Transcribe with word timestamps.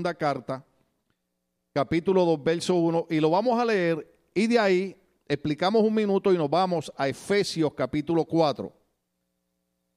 segunda 0.00 0.14
carta, 0.14 0.64
capítulo 1.74 2.24
2, 2.24 2.44
verso 2.44 2.76
1, 2.76 3.08
y 3.10 3.18
lo 3.18 3.30
vamos 3.30 3.60
a 3.60 3.64
leer 3.64 4.08
y 4.32 4.46
de 4.46 4.56
ahí 4.56 4.96
explicamos 5.26 5.82
un 5.82 5.92
minuto 5.92 6.32
y 6.32 6.38
nos 6.38 6.48
vamos 6.48 6.92
a 6.96 7.08
Efesios 7.08 7.74
capítulo 7.74 8.24
4. 8.24 8.72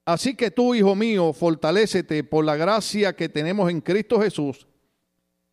Así 0.04 0.34
que 0.34 0.50
tú, 0.50 0.74
hijo 0.74 0.96
mío, 0.96 1.32
fortalécete 1.32 2.24
por 2.24 2.44
la 2.44 2.56
gracia 2.56 3.14
que 3.14 3.28
tenemos 3.28 3.70
en 3.70 3.80
Cristo 3.80 4.20
Jesús. 4.20 4.66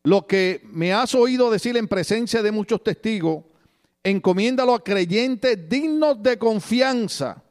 Lo 0.02 0.26
que 0.26 0.62
me 0.64 0.94
has 0.94 1.14
oído 1.14 1.52
decir 1.52 1.78
en 1.78 1.88
presencia 1.88 2.42
de 2.42 2.52
muchos 2.52 2.84
testigos, 2.84 3.44
encomiéndalo 4.04 4.74
a 4.74 4.84
creyentes 4.84 5.70
dignos 5.70 6.24
de 6.24 6.40
confianza, 6.40 7.44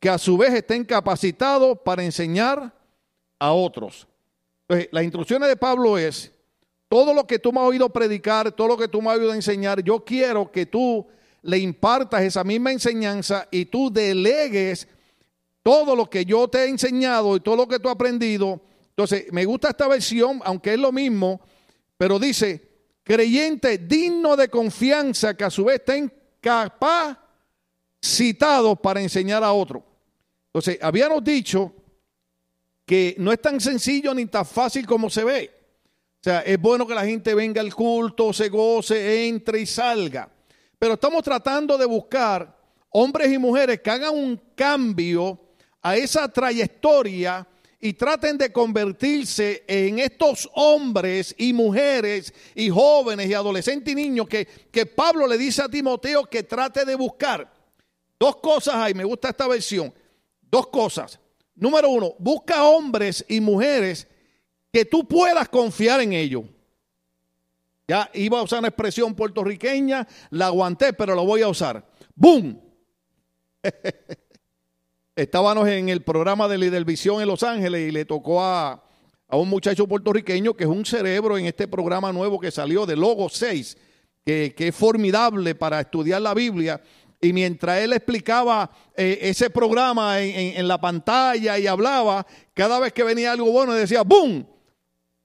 que 0.00 0.08
a 0.08 0.16
su 0.16 0.38
vez 0.38 0.54
estén 0.54 0.86
capacitados 0.86 1.80
para 1.84 2.02
enseñar 2.02 2.74
a 3.38 3.52
otros. 3.52 4.08
Entonces, 4.62 4.88
las 4.92 5.04
instrucciones 5.04 5.46
de 5.50 5.56
Pablo 5.56 5.98
es, 5.98 6.37
todo 6.88 7.12
lo 7.12 7.26
que 7.26 7.38
tú 7.38 7.52
me 7.52 7.60
has 7.60 7.66
oído 7.66 7.90
predicar, 7.90 8.50
todo 8.52 8.68
lo 8.68 8.76
que 8.76 8.88
tú 8.88 9.02
me 9.02 9.10
has 9.10 9.18
oído 9.18 9.34
enseñar, 9.34 9.82
yo 9.82 10.04
quiero 10.04 10.50
que 10.50 10.66
tú 10.66 11.06
le 11.42 11.58
impartas 11.58 12.22
esa 12.22 12.42
misma 12.44 12.72
enseñanza 12.72 13.46
y 13.50 13.66
tú 13.66 13.92
delegues 13.92 14.88
todo 15.62 15.94
lo 15.94 16.08
que 16.08 16.24
yo 16.24 16.48
te 16.48 16.64
he 16.64 16.68
enseñado 16.68 17.36
y 17.36 17.40
todo 17.40 17.56
lo 17.56 17.68
que 17.68 17.78
tú 17.78 17.88
has 17.88 17.94
aprendido. 17.94 18.60
Entonces, 18.90 19.26
me 19.32 19.44
gusta 19.44 19.68
esta 19.68 19.86
versión, 19.86 20.40
aunque 20.44 20.72
es 20.74 20.80
lo 20.80 20.90
mismo, 20.90 21.40
pero 21.96 22.18
dice, 22.18 22.68
creyente 23.02 23.78
digno 23.78 24.34
de 24.36 24.48
confianza 24.48 25.36
que 25.36 25.44
a 25.44 25.50
su 25.50 25.64
vez 25.64 25.80
estén 25.80 26.12
capacitados 26.40 27.20
para 28.80 29.02
enseñar 29.02 29.44
a 29.44 29.52
otro. 29.52 29.84
Entonces, 30.46 30.78
habíamos 30.80 31.22
dicho 31.22 31.74
que 32.86 33.14
no 33.18 33.30
es 33.30 33.42
tan 33.42 33.60
sencillo 33.60 34.14
ni 34.14 34.24
tan 34.26 34.46
fácil 34.46 34.86
como 34.86 35.10
se 35.10 35.22
ve. 35.22 35.57
O 36.20 36.24
sea, 36.24 36.40
es 36.40 36.60
bueno 36.60 36.86
que 36.86 36.94
la 36.94 37.04
gente 37.04 37.32
venga 37.32 37.60
al 37.60 37.72
culto, 37.72 38.32
se 38.32 38.48
goce, 38.48 39.28
entre 39.28 39.60
y 39.60 39.66
salga. 39.66 40.28
Pero 40.76 40.94
estamos 40.94 41.22
tratando 41.22 41.78
de 41.78 41.86
buscar 41.86 42.56
hombres 42.90 43.32
y 43.32 43.38
mujeres 43.38 43.80
que 43.80 43.90
hagan 43.90 44.14
un 44.14 44.40
cambio 44.56 45.38
a 45.80 45.96
esa 45.96 46.28
trayectoria 46.28 47.46
y 47.80 47.92
traten 47.92 48.36
de 48.36 48.50
convertirse 48.50 49.62
en 49.68 50.00
estos 50.00 50.50
hombres 50.54 51.34
y 51.38 51.52
mujeres 51.52 52.34
y 52.56 52.68
jóvenes 52.68 53.28
y 53.28 53.34
adolescentes 53.34 53.92
y 53.92 53.94
niños 53.94 54.26
que, 54.26 54.44
que 54.44 54.86
Pablo 54.86 55.28
le 55.28 55.38
dice 55.38 55.62
a 55.62 55.68
Timoteo 55.68 56.24
que 56.24 56.42
trate 56.42 56.84
de 56.84 56.96
buscar. 56.96 57.52
Dos 58.18 58.36
cosas 58.36 58.74
hay, 58.74 58.94
me 58.94 59.04
gusta 59.04 59.28
esta 59.28 59.46
versión. 59.46 59.94
Dos 60.50 60.66
cosas. 60.66 61.20
Número 61.54 61.88
uno, 61.88 62.14
busca 62.18 62.64
hombres 62.64 63.24
y 63.28 63.40
mujeres 63.40 64.08
que 64.72 64.84
tú 64.84 65.06
puedas 65.06 65.48
confiar 65.48 66.00
en 66.00 66.12
ellos. 66.12 66.44
Ya 67.86 68.10
iba 68.12 68.38
a 68.38 68.42
usar 68.42 68.58
una 68.58 68.68
expresión 68.68 69.14
puertorriqueña, 69.14 70.06
la 70.30 70.46
aguanté, 70.46 70.92
pero 70.92 71.14
la 71.14 71.22
voy 71.22 71.40
a 71.40 71.48
usar. 71.48 71.88
¡Boom! 72.14 72.60
Estábamos 75.16 75.66
en 75.68 75.88
el 75.88 76.02
programa 76.02 76.46
de 76.48 76.58
Lidervisión 76.58 77.22
en 77.22 77.28
Los 77.28 77.42
Ángeles 77.42 77.88
y 77.88 77.90
le 77.90 78.04
tocó 78.04 78.42
a, 78.42 78.84
a, 79.26 79.36
un 79.36 79.48
muchacho 79.48 79.88
puertorriqueño 79.88 80.54
que 80.54 80.64
es 80.64 80.70
un 80.70 80.84
cerebro 80.84 81.38
en 81.38 81.46
este 81.46 81.66
programa 81.66 82.12
nuevo 82.12 82.38
que 82.38 82.50
salió 82.50 82.84
de 82.84 82.94
Logo 82.94 83.30
6, 83.30 83.78
que, 84.24 84.54
que 84.54 84.68
es 84.68 84.76
formidable 84.76 85.54
para 85.54 85.80
estudiar 85.80 86.20
la 86.20 86.34
Biblia. 86.34 86.82
Y 87.20 87.32
mientras 87.32 87.80
él 87.80 87.94
explicaba 87.94 88.70
eh, 88.94 89.18
ese 89.22 89.48
programa 89.48 90.20
en, 90.20 90.38
en, 90.38 90.56
en, 90.58 90.68
la 90.68 90.78
pantalla 90.78 91.58
y 91.58 91.66
hablaba, 91.66 92.26
cada 92.52 92.78
vez 92.78 92.92
que 92.92 93.02
venía 93.02 93.32
algo 93.32 93.50
bueno 93.50 93.72
decía 93.72 94.02
¡boom! 94.02 94.57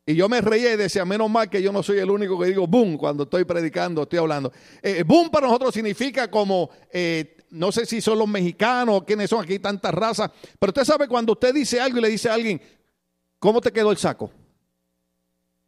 Y 0.06 0.16
yo 0.16 0.28
me 0.28 0.42
reía 0.42 0.74
y 0.74 0.78
decía, 0.78 1.06
menos 1.06 1.30
mal 1.30 1.50
que 1.50 1.62
yo 1.62 1.72
no 1.72 1.82
soy 1.82 2.00
el 2.00 2.10
único 2.10 2.38
que 2.38 2.48
digo 2.48 2.68
boom 2.68 2.98
cuando 2.98 3.24
estoy 3.24 3.46
predicando, 3.46 4.04
estoy 4.04 4.20
hablando. 4.20 4.52
Eh, 4.82 5.04
boom 5.04 5.30
para 5.30 5.48
nosotros 5.48 5.74
significa 5.74 6.30
como, 6.30 6.70
eh, 6.92 7.38
no 7.52 7.72
sé 7.72 7.86
si 7.86 8.02
son 8.02 8.20
los 8.20 8.28
mexicanos 8.28 9.04
quiénes 9.06 9.30
son 9.30 9.44
aquí, 9.44 9.60
tantas 9.60 9.94
razas, 9.94 10.30
pero 10.60 10.72
usted 10.72 10.84
sabe 10.84 11.08
cuando 11.08 11.34
usted 11.34 11.54
dice 11.54 11.80
algo 11.80 12.00
y 12.00 12.02
le 12.02 12.10
dice 12.10 12.30
a 12.30 12.34
alguien, 12.34 12.62
¿cómo 13.40 13.62
te 13.62 13.72
quedó 13.72 13.92
el 13.92 13.98
saco? 13.98 14.30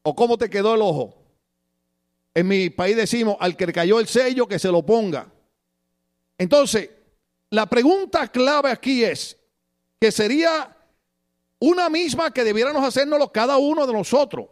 ¿O 0.03 0.13
cómo 0.13 0.37
te 0.37 0.49
quedó 0.49 0.75
el 0.75 0.81
ojo? 0.81 1.15
En 2.33 2.49
mi 2.49 2.69
país 2.69 2.97
decimos, 2.97 3.37
al 3.39 3.55
que 3.55 3.67
le 3.67 3.73
cayó 3.73 4.01
el 4.01 4.07
sello, 4.07 4.47
que 4.47 4.59
se 4.59 4.69
lo 4.69 4.85
ponga. 4.85 5.31
Entonces, 6.37 6.89
la 7.51 7.67
pregunta 7.67 8.27
clave 8.27 8.69
aquí 8.69 9.05
es, 9.05 9.37
que 9.97 10.11
sería 10.11 10.74
una 11.65 11.89
misma 11.89 12.31
que 12.31 12.43
debiéramos 12.43 12.83
hacérnoslo 12.83 13.31
cada 13.31 13.57
uno 13.57 13.87
de 13.87 13.93
nosotros. 13.93 14.47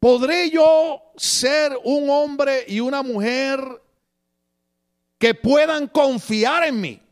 ¿Podré 0.00 0.50
yo 0.50 1.00
ser 1.16 1.78
un 1.84 2.10
hombre 2.10 2.64
y 2.66 2.80
una 2.80 3.02
mujer 3.02 3.60
que 5.18 5.34
puedan 5.34 5.86
confiar 5.86 6.64
en 6.64 6.80
mí 6.80 7.02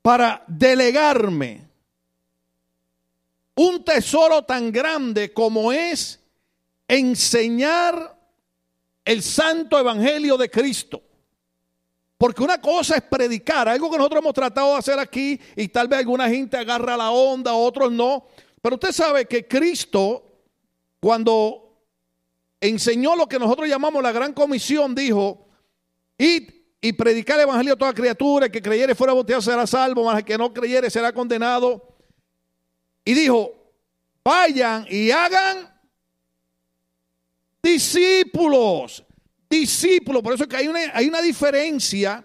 para 0.00 0.44
delegarme 0.46 1.68
un 3.56 3.84
tesoro 3.84 4.42
tan 4.44 4.70
grande 4.70 5.32
como 5.32 5.72
es 5.72 6.20
enseñar 6.86 8.16
el 9.04 9.22
santo 9.22 9.78
evangelio 9.78 10.36
de 10.36 10.48
Cristo? 10.48 11.02
Porque 12.22 12.44
una 12.44 12.60
cosa 12.60 12.94
es 12.94 13.02
predicar, 13.02 13.68
algo 13.68 13.90
que 13.90 13.96
nosotros 13.96 14.20
hemos 14.20 14.32
tratado 14.32 14.70
de 14.70 14.78
hacer 14.78 14.96
aquí 14.96 15.40
y 15.56 15.66
tal 15.66 15.88
vez 15.88 15.98
alguna 15.98 16.28
gente 16.28 16.56
agarra 16.56 16.96
la 16.96 17.10
onda, 17.10 17.52
otros 17.52 17.90
no. 17.90 18.28
Pero 18.62 18.76
usted 18.76 18.92
sabe 18.92 19.26
que 19.26 19.48
Cristo, 19.48 20.22
cuando 21.00 21.82
enseñó 22.60 23.16
lo 23.16 23.28
que 23.28 23.40
nosotros 23.40 23.68
llamamos 23.68 24.04
la 24.04 24.12
gran 24.12 24.34
comisión, 24.34 24.94
dijo, 24.94 25.48
id 26.16 26.48
y 26.80 26.92
predicar 26.92 27.38
el 27.38 27.42
evangelio 27.42 27.74
a 27.74 27.78
toda 27.78 27.92
criatura, 27.92 28.46
el 28.46 28.52
que 28.52 28.62
creyere 28.62 28.94
fuera 28.94 29.14
bautizado 29.14 29.42
será 29.42 29.66
salvo, 29.66 30.04
mas 30.04 30.18
el 30.18 30.24
que 30.24 30.38
no 30.38 30.54
creyere 30.54 30.90
será 30.90 31.12
condenado. 31.12 31.96
Y 33.04 33.14
dijo, 33.14 33.52
vayan 34.22 34.86
y 34.88 35.10
hagan 35.10 35.76
discípulos 37.60 39.04
discípulo. 39.60 40.22
Por 40.22 40.34
eso 40.34 40.44
es 40.44 40.48
que 40.48 40.56
hay 40.56 40.68
una, 40.68 40.80
hay 40.94 41.06
una 41.06 41.20
diferencia 41.22 42.24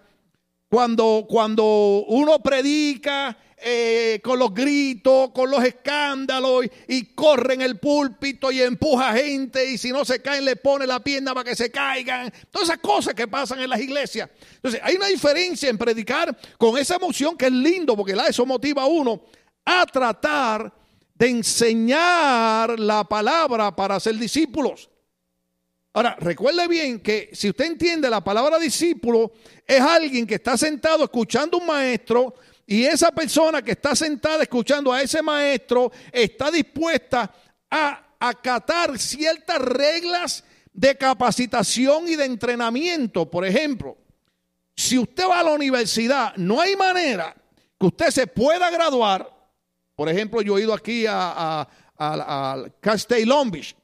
cuando, 0.70 1.26
cuando 1.28 1.64
uno 2.08 2.40
predica 2.40 3.38
eh, 3.60 4.20
con 4.24 4.38
los 4.38 4.54
gritos, 4.54 5.32
con 5.32 5.50
los 5.50 5.64
escándalos 5.64 6.66
y, 6.88 7.14
corre 7.16 7.56
en 7.56 7.62
el 7.62 7.80
púlpito 7.80 8.52
y 8.52 8.62
empuja 8.62 9.14
gente 9.14 9.66
y 9.66 9.78
si 9.78 9.90
no 9.90 10.06
se 10.06 10.22
caen 10.22 10.46
le 10.46 10.58
pone 10.58 10.86
la 10.86 11.00
pierna 11.00 11.34
para 11.34 11.50
que 11.50 11.56
se 11.56 11.72
caigan. 11.72 12.32
Todas 12.52 12.70
esas 12.70 12.82
cosas 12.82 13.14
que 13.14 13.28
pasan 13.28 13.60
en 13.60 13.70
las 13.70 13.80
iglesias. 13.80 14.30
Entonces 14.56 14.80
hay 14.84 14.96
una 14.96 15.08
diferencia 15.08 15.70
en 15.70 15.78
predicar 15.78 16.38
con 16.58 16.78
esa 16.78 16.96
emoción 16.96 17.36
que 17.36 17.48
es 17.48 17.52
lindo 17.52 17.96
porque 17.96 18.16
la, 18.16 18.28
eso 18.28 18.46
motiva 18.46 18.84
a 18.84 18.88
uno 18.88 19.22
a 19.66 19.86
tratar 19.86 20.72
de 21.16 21.28
enseñar 21.28 22.80
la 22.80 23.04
palabra 23.04 23.76
para 23.76 24.00
ser 24.00 24.16
discípulos. 24.18 24.90
Ahora, 25.98 26.16
recuerde 26.20 26.68
bien 26.68 27.00
que 27.00 27.32
si 27.34 27.50
usted 27.50 27.66
entiende 27.66 28.08
la 28.08 28.24
palabra 28.24 28.60
discípulo, 28.60 29.32
es 29.66 29.82
alguien 29.82 30.28
que 30.28 30.36
está 30.36 30.56
sentado 30.56 31.04
escuchando 31.04 31.58
a 31.58 31.60
un 31.60 31.66
maestro 31.66 32.36
y 32.68 32.84
esa 32.84 33.12
persona 33.12 33.64
que 33.64 33.72
está 33.72 33.96
sentada 33.96 34.44
escuchando 34.44 34.94
a 34.94 35.02
ese 35.02 35.24
maestro 35.24 35.92
está 36.12 36.52
dispuesta 36.52 37.34
a 37.72 38.14
acatar 38.20 39.00
ciertas 39.00 39.58
reglas 39.58 40.44
de 40.72 40.96
capacitación 40.96 42.08
y 42.08 42.16
de 42.16 42.26
entrenamiento. 42.26 43.28
Por 43.28 43.44
ejemplo, 43.44 43.98
si 44.76 45.00
usted 45.00 45.28
va 45.28 45.40
a 45.40 45.46
la 45.46 45.54
universidad, 45.54 46.36
no 46.36 46.62
hay 46.62 46.76
manera 46.76 47.36
que 47.80 47.88
usted 47.88 48.12
se 48.12 48.28
pueda 48.28 48.70
graduar. 48.70 49.28
Por 49.96 50.10
ejemplo, 50.10 50.44
yo 50.44 50.60
he 50.60 50.62
ido 50.62 50.76
aquí 50.76 51.08
a, 51.08 51.32
a, 51.58 51.68
a, 51.98 52.66
Castell 52.82 53.28
Long 53.28 53.50
Beach 53.50 53.76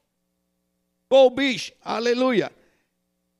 Go 1.13 1.29
Beach, 1.29 1.71
aleluya. 1.83 2.51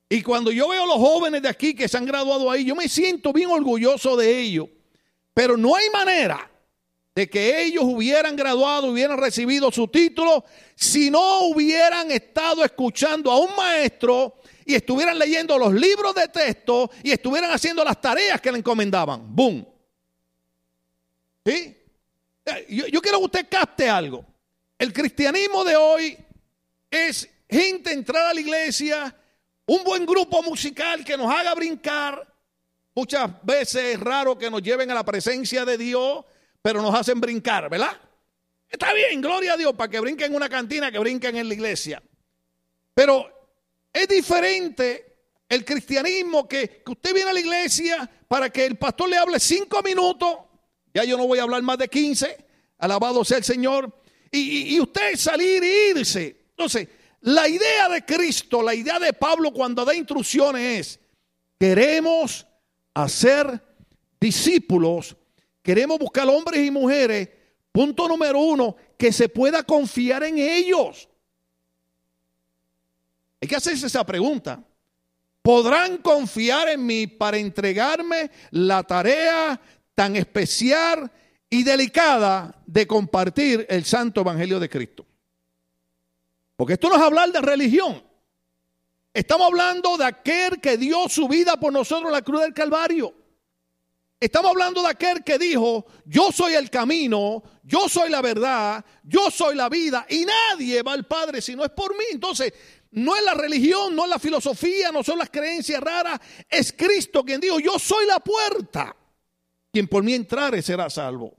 Y 0.08 0.22
cuando 0.22 0.52
yo 0.52 0.68
veo 0.68 0.84
a 0.84 0.86
los 0.86 0.98
jóvenes 0.98 1.42
de 1.42 1.50
aquí 1.50 1.74
que 1.74 1.88
se 1.88 1.98
han 1.98 2.06
graduado 2.06 2.52
ahí, 2.52 2.64
yo 2.64 2.76
me 2.76 2.88
siento 2.88 3.34
bien 3.34 3.50
orgulloso 3.50 4.16
de 4.16 4.42
ellos. 4.42 4.70
Pero 5.34 5.58
no 5.58 5.76
hay 5.76 5.90
manera 5.90 6.52
de 7.16 7.28
que 7.28 7.64
ellos 7.64 7.84
hubieran 7.84 8.36
graduado, 8.36 8.92
hubieran 8.92 9.18
recibido 9.18 9.72
su 9.72 9.88
título, 9.88 10.46
si 10.76 11.10
no 11.10 11.48
hubieran 11.48 12.12
estado 12.12 12.64
escuchando 12.64 13.32
a 13.32 13.40
un 13.40 13.56
maestro 13.56 14.36
y 14.68 14.76
estuvieran 14.76 15.18
leyendo 15.18 15.58
los 15.58 15.74
libros 15.74 16.14
de 16.14 16.28
texto 16.28 16.92
y 17.02 17.10
estuvieran 17.10 17.50
haciendo 17.50 17.84
las 17.84 18.00
tareas 18.00 18.40
que 18.40 18.52
le 18.52 18.60
encomendaban. 18.60 19.36
¡Boom! 19.36 19.68
¿Sí? 21.44 21.76
Yo, 22.70 22.86
yo 22.86 23.02
quiero 23.02 23.18
que 23.18 23.26
usted 23.26 23.48
capte 23.50 23.90
algo. 23.90 24.24
El 24.78 24.94
cristianismo 24.94 25.64
de 25.64 25.76
hoy 25.76 26.18
es 26.92 27.34
gente 27.54 27.94
entrar 27.94 28.28
a 28.28 28.34
la 28.34 28.42
iglesia, 28.42 29.16
un 29.66 29.84
buen 29.84 30.06
grupo 30.06 30.42
musical 30.44 31.06
que 31.06 31.16
nos 31.16 31.32
haga 31.32 31.54
brincar. 31.54 32.28
Muchas 32.96 33.32
veces 33.44 33.96
es 33.96 34.00
raro 34.00 34.38
que 34.38 34.50
nos 34.50 34.62
lleven 34.62 34.92
a 34.92 34.94
la 34.94 35.06
presencia 35.06 35.64
de 35.64 35.78
Dios, 35.78 36.26
pero 36.62 36.82
nos 36.82 36.94
hacen 36.94 37.20
brincar, 37.22 37.70
¿verdad? 37.70 38.00
Está 38.70 38.92
bien, 38.94 39.22
gloria 39.22 39.54
a 39.54 39.58
Dios, 39.58 39.74
para 39.76 39.90
que 39.90 40.00
brinquen 40.00 40.32
en 40.32 40.36
una 40.36 40.50
cantina, 40.50 40.92
que 40.92 41.00
brinquen 41.00 41.36
en 41.38 41.48
la 41.48 41.54
iglesia. 41.54 42.02
Pero 42.94 43.48
es 43.92 44.08
diferente 44.08 45.14
el 45.48 45.64
cristianismo 45.64 46.48
que, 46.48 46.82
que 46.84 46.92
usted 46.92 47.14
viene 47.14 47.30
a 47.30 47.34
la 47.34 47.40
iglesia 47.40 48.10
para 48.28 48.50
que 48.50 48.66
el 48.66 48.78
pastor 48.78 49.10
le 49.10 49.18
hable 49.18 49.40
cinco 49.40 49.82
minutos. 49.84 50.38
Ya 50.94 51.04
yo 51.04 51.18
no 51.18 51.28
voy 51.28 51.40
a 51.40 51.44
hablar 51.44 51.62
más 51.62 51.78
de 51.78 51.88
quince. 51.88 52.46
Alabado 52.80 53.24
sea 53.24 53.38
el 53.38 53.44
Señor. 53.44 53.92
Y, 54.32 54.76
y 54.76 54.80
usted 54.80 55.16
salir 55.16 55.64
e 55.64 55.90
irse. 55.90 56.46
Entonces, 56.50 56.88
la 57.24 57.48
idea 57.48 57.88
de 57.88 58.04
Cristo, 58.04 58.62
la 58.62 58.76
idea 58.76 59.00
de 59.00 59.14
Pablo 59.14 59.52
cuando 59.54 59.86
da 59.86 59.96
instrucciones 59.96 60.80
es, 60.80 61.00
queremos 61.58 62.46
hacer 62.94 63.64
discípulos, 64.20 65.16
queremos 65.62 66.00
buscar 66.00 66.28
hombres 66.28 66.66
y 66.66 66.70
mujeres, 66.70 67.30
punto 67.72 68.10
número 68.10 68.40
uno, 68.40 68.76
que 68.98 69.14
se 69.14 69.30
pueda 69.30 69.64
confiar 69.64 70.24
en 70.24 70.38
ellos. 70.38 71.08
Hay 73.42 73.48
que 73.48 73.56
hacerse 73.56 73.88
esa 73.88 74.06
pregunta. 74.06 74.62
¿Podrán 75.42 75.98
confiar 76.00 76.70
en 76.70 76.86
mí 76.86 77.08
para 77.08 77.38
entregarme 77.38 78.32
la 78.52 78.84
tarea 78.84 79.60
tan 79.96 80.18
especial 80.18 81.10
y 81.50 81.64
delicada 81.64 82.62
de 82.66 82.86
compartir 82.86 83.66
el 83.70 83.86
santo 83.86 84.22
evangelio 84.22 84.60
de 84.60 84.70
Cristo? 84.70 85.06
Porque 86.64 86.76
esto 86.76 86.88
no 86.88 86.96
es 86.96 87.02
hablar 87.02 87.30
de 87.30 87.42
religión. 87.42 88.02
Estamos 89.14 89.48
hablando 89.48 89.98
de 89.98 90.06
aquel 90.06 90.62
que 90.62 90.78
dio 90.78 91.10
su 91.10 91.28
vida 91.28 91.60
por 91.60 91.74
nosotros 91.74 92.06
en 92.06 92.14
la 92.14 92.22
cruz 92.22 92.40
del 92.40 92.54
Calvario. 92.54 93.14
Estamos 94.18 94.52
hablando 94.52 94.82
de 94.82 94.88
aquel 94.88 95.26
que 95.26 95.38
dijo, 95.38 95.86
yo 96.06 96.32
soy 96.32 96.54
el 96.54 96.70
camino, 96.70 97.44
yo 97.64 97.90
soy 97.90 98.10
la 98.10 98.22
verdad, 98.22 98.86
yo 99.04 99.30
soy 99.30 99.56
la 99.56 99.68
vida 99.68 100.06
y 100.08 100.24
nadie 100.24 100.82
va 100.84 100.94
al 100.94 101.06
Padre 101.06 101.42
si 101.42 101.54
no 101.54 101.66
es 101.66 101.72
por 101.72 101.98
mí. 101.98 102.06
Entonces, 102.14 102.54
no 102.92 103.14
es 103.14 103.26
la 103.26 103.34
religión, 103.34 103.94
no 103.94 104.06
es 104.06 104.10
la 104.10 104.20
filosofía, 104.20 104.90
no 104.90 105.04
son 105.04 105.18
las 105.18 105.30
creencias 105.30 105.82
raras, 105.82 106.18
es 106.50 106.72
Cristo 106.72 107.26
quien 107.26 107.42
dijo, 107.42 107.60
yo 107.60 107.78
soy 107.78 108.06
la 108.06 108.22
puerta. 108.22 108.96
Quien 109.70 109.90
por 109.90 110.02
mí 110.02 110.14
entrare 110.14 110.62
será 110.62 110.90
salvo. 110.90 111.36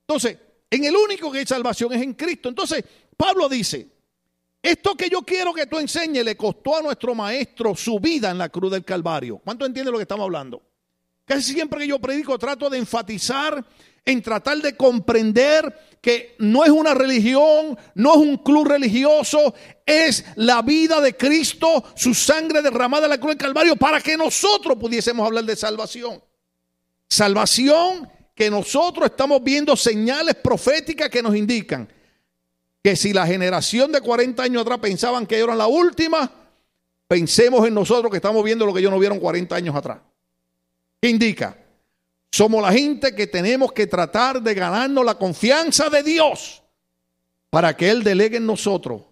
Entonces, 0.00 0.36
en 0.68 0.84
el 0.86 0.96
único 0.96 1.30
que 1.30 1.38
hay 1.38 1.46
salvación 1.46 1.92
es 1.92 2.02
en 2.02 2.14
Cristo. 2.14 2.48
Entonces, 2.48 2.84
Pablo 3.16 3.48
dice, 3.48 3.94
esto 4.66 4.96
que 4.96 5.08
yo 5.08 5.22
quiero 5.22 5.54
que 5.54 5.66
tú 5.66 5.78
enseñes 5.78 6.24
le 6.24 6.36
costó 6.36 6.76
a 6.76 6.82
nuestro 6.82 7.14
maestro 7.14 7.76
su 7.76 8.00
vida 8.00 8.30
en 8.30 8.38
la 8.38 8.48
cruz 8.48 8.72
del 8.72 8.84
Calvario. 8.84 9.40
¿Cuánto 9.44 9.64
entiende 9.64 9.92
lo 9.92 9.98
que 9.98 10.02
estamos 10.02 10.24
hablando? 10.24 10.60
Casi 11.24 11.52
siempre 11.52 11.80
que 11.80 11.88
yo 11.88 12.00
predico 12.00 12.36
trato 12.36 12.68
de 12.68 12.78
enfatizar 12.78 13.64
en 14.04 14.22
tratar 14.22 14.58
de 14.58 14.76
comprender 14.76 15.98
que 16.00 16.36
no 16.38 16.64
es 16.64 16.70
una 16.70 16.94
religión, 16.94 17.78
no 17.94 18.14
es 18.14 18.18
un 18.18 18.36
club 18.38 18.68
religioso, 18.68 19.54
es 19.84 20.24
la 20.36 20.62
vida 20.62 21.00
de 21.00 21.16
Cristo, 21.16 21.84
su 21.94 22.14
sangre 22.14 22.62
derramada 22.62 23.06
en 23.06 23.10
la 23.10 23.18
cruz 23.18 23.30
del 23.30 23.38
Calvario 23.38 23.76
para 23.76 24.00
que 24.00 24.16
nosotros 24.16 24.76
pudiésemos 24.78 25.26
hablar 25.26 25.44
de 25.44 25.56
salvación. 25.56 26.22
Salvación 27.08 28.08
que 28.34 28.50
nosotros 28.50 29.06
estamos 29.06 29.42
viendo 29.42 29.76
señales 29.76 30.34
proféticas 30.36 31.08
que 31.08 31.22
nos 31.22 31.36
indican 31.36 31.88
que 32.86 32.94
si 32.94 33.12
la 33.12 33.26
generación 33.26 33.90
de 33.90 34.00
40 34.00 34.44
años 34.44 34.62
atrás 34.62 34.78
pensaban 34.78 35.26
que 35.26 35.36
eran 35.36 35.58
la 35.58 35.66
última, 35.66 36.30
pensemos 37.08 37.66
en 37.66 37.74
nosotros 37.74 38.12
que 38.12 38.18
estamos 38.18 38.44
viendo 38.44 38.64
lo 38.64 38.72
que 38.72 38.78
ellos 38.78 38.92
no 38.92 39.00
vieron 39.00 39.18
40 39.18 39.56
años 39.56 39.74
atrás. 39.74 39.98
¿Qué 41.00 41.08
indica? 41.08 41.58
Somos 42.30 42.62
la 42.62 42.70
gente 42.70 43.12
que 43.12 43.26
tenemos 43.26 43.72
que 43.72 43.88
tratar 43.88 44.40
de 44.40 44.54
ganarnos 44.54 45.04
la 45.04 45.16
confianza 45.16 45.90
de 45.90 46.04
Dios 46.04 46.62
para 47.50 47.76
que 47.76 47.90
Él 47.90 48.04
delegue 48.04 48.36
en 48.36 48.46
nosotros 48.46 49.02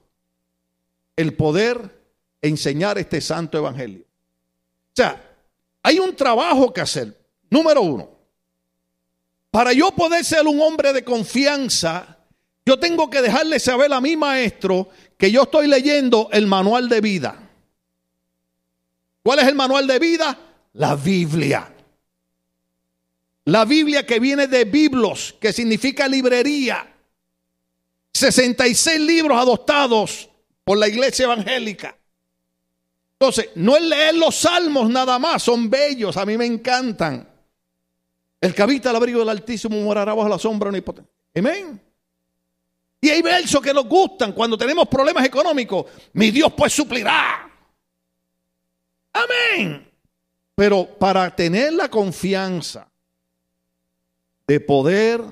el 1.16 1.34
poder 1.34 2.00
enseñar 2.42 2.96
este 2.96 3.20
santo 3.20 3.58
evangelio. 3.58 4.04
O 4.04 4.94
sea, 4.94 5.20
hay 5.82 5.98
un 5.98 6.14
trabajo 6.14 6.72
que 6.72 6.80
hacer. 6.80 7.12
Número 7.50 7.82
uno, 7.82 8.08
para 9.50 9.72
yo 9.72 9.90
poder 9.90 10.24
ser 10.24 10.46
un 10.46 10.60
hombre 10.60 10.92
de 10.92 11.02
confianza, 11.02 12.13
yo 12.66 12.78
tengo 12.78 13.10
que 13.10 13.20
dejarle 13.20 13.60
saber 13.60 13.92
a 13.92 14.00
mi 14.00 14.16
maestro 14.16 14.88
que 15.18 15.30
yo 15.30 15.42
estoy 15.42 15.66
leyendo 15.66 16.28
el 16.32 16.46
manual 16.46 16.88
de 16.88 17.00
vida. 17.00 17.50
¿Cuál 19.22 19.38
es 19.38 19.48
el 19.48 19.54
manual 19.54 19.86
de 19.86 19.98
vida? 19.98 20.38
La 20.74 20.96
Biblia. 20.96 21.70
La 23.46 23.64
Biblia 23.64 24.06
que 24.06 24.18
viene 24.18 24.46
de 24.46 24.64
Biblos, 24.64 25.34
que 25.38 25.52
significa 25.52 26.08
librería. 26.08 26.90
66 28.12 29.00
libros 29.00 29.38
adoptados 29.38 30.30
por 30.64 30.78
la 30.78 30.88
iglesia 30.88 31.24
evangélica. 31.24 31.96
Entonces, 33.12 33.50
no 33.54 33.76
es 33.76 33.82
leer 33.82 34.14
los 34.14 34.34
salmos 34.34 34.88
nada 34.88 35.18
más, 35.18 35.42
son 35.42 35.68
bellos, 35.68 36.16
a 36.16 36.24
mí 36.24 36.36
me 36.38 36.46
encantan. 36.46 37.28
El 38.40 38.54
que 38.54 38.62
habita 38.62 38.90
el 38.90 38.96
abrigo 38.96 39.20
del 39.20 39.28
Altísimo 39.28 39.76
morará 39.82 40.14
bajo 40.14 40.28
la 40.28 40.38
sombra 40.38 40.68
omnipotente. 40.68 41.10
Amén. 41.34 41.80
Y 43.04 43.10
hay 43.10 43.20
versos 43.20 43.60
que 43.60 43.74
nos 43.74 43.86
gustan 43.86 44.32
cuando 44.32 44.56
tenemos 44.56 44.88
problemas 44.88 45.26
económicos. 45.26 45.84
Mi 46.14 46.30
Dios 46.30 46.50
pues 46.56 46.72
suplirá. 46.72 47.52
Amén. 49.12 49.86
Pero 50.54 50.86
para 50.86 51.36
tener 51.36 51.74
la 51.74 51.90
confianza 51.90 52.90
de 54.46 54.58
poder 54.58 55.22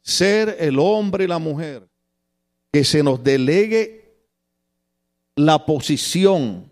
ser 0.00 0.58
el 0.60 0.78
hombre 0.78 1.24
y 1.24 1.26
la 1.26 1.40
mujer 1.40 1.88
que 2.72 2.84
se 2.84 3.02
nos 3.02 3.20
delegue 3.24 4.14
la 5.34 5.66
posición 5.66 6.70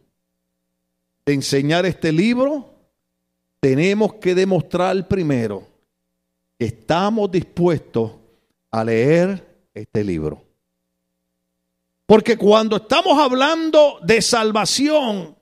de 1.27 1.33
enseñar 1.33 1.87
este 1.87 2.13
libro, 2.13 2.73
tenemos 3.59 4.15
que 4.15 4.37
demostrar 4.37 5.09
primero 5.09 5.67
que 6.57 6.67
estamos 6.67 7.33
dispuestos 7.33 8.13
a 8.71 8.85
leer 8.85 9.54
este 9.75 10.05
libro. 10.05 10.43
Porque 12.07 12.39
cuando 12.39 12.77
estamos 12.77 13.19
hablando 13.19 13.99
de 14.03 14.23
salvación, 14.23 15.37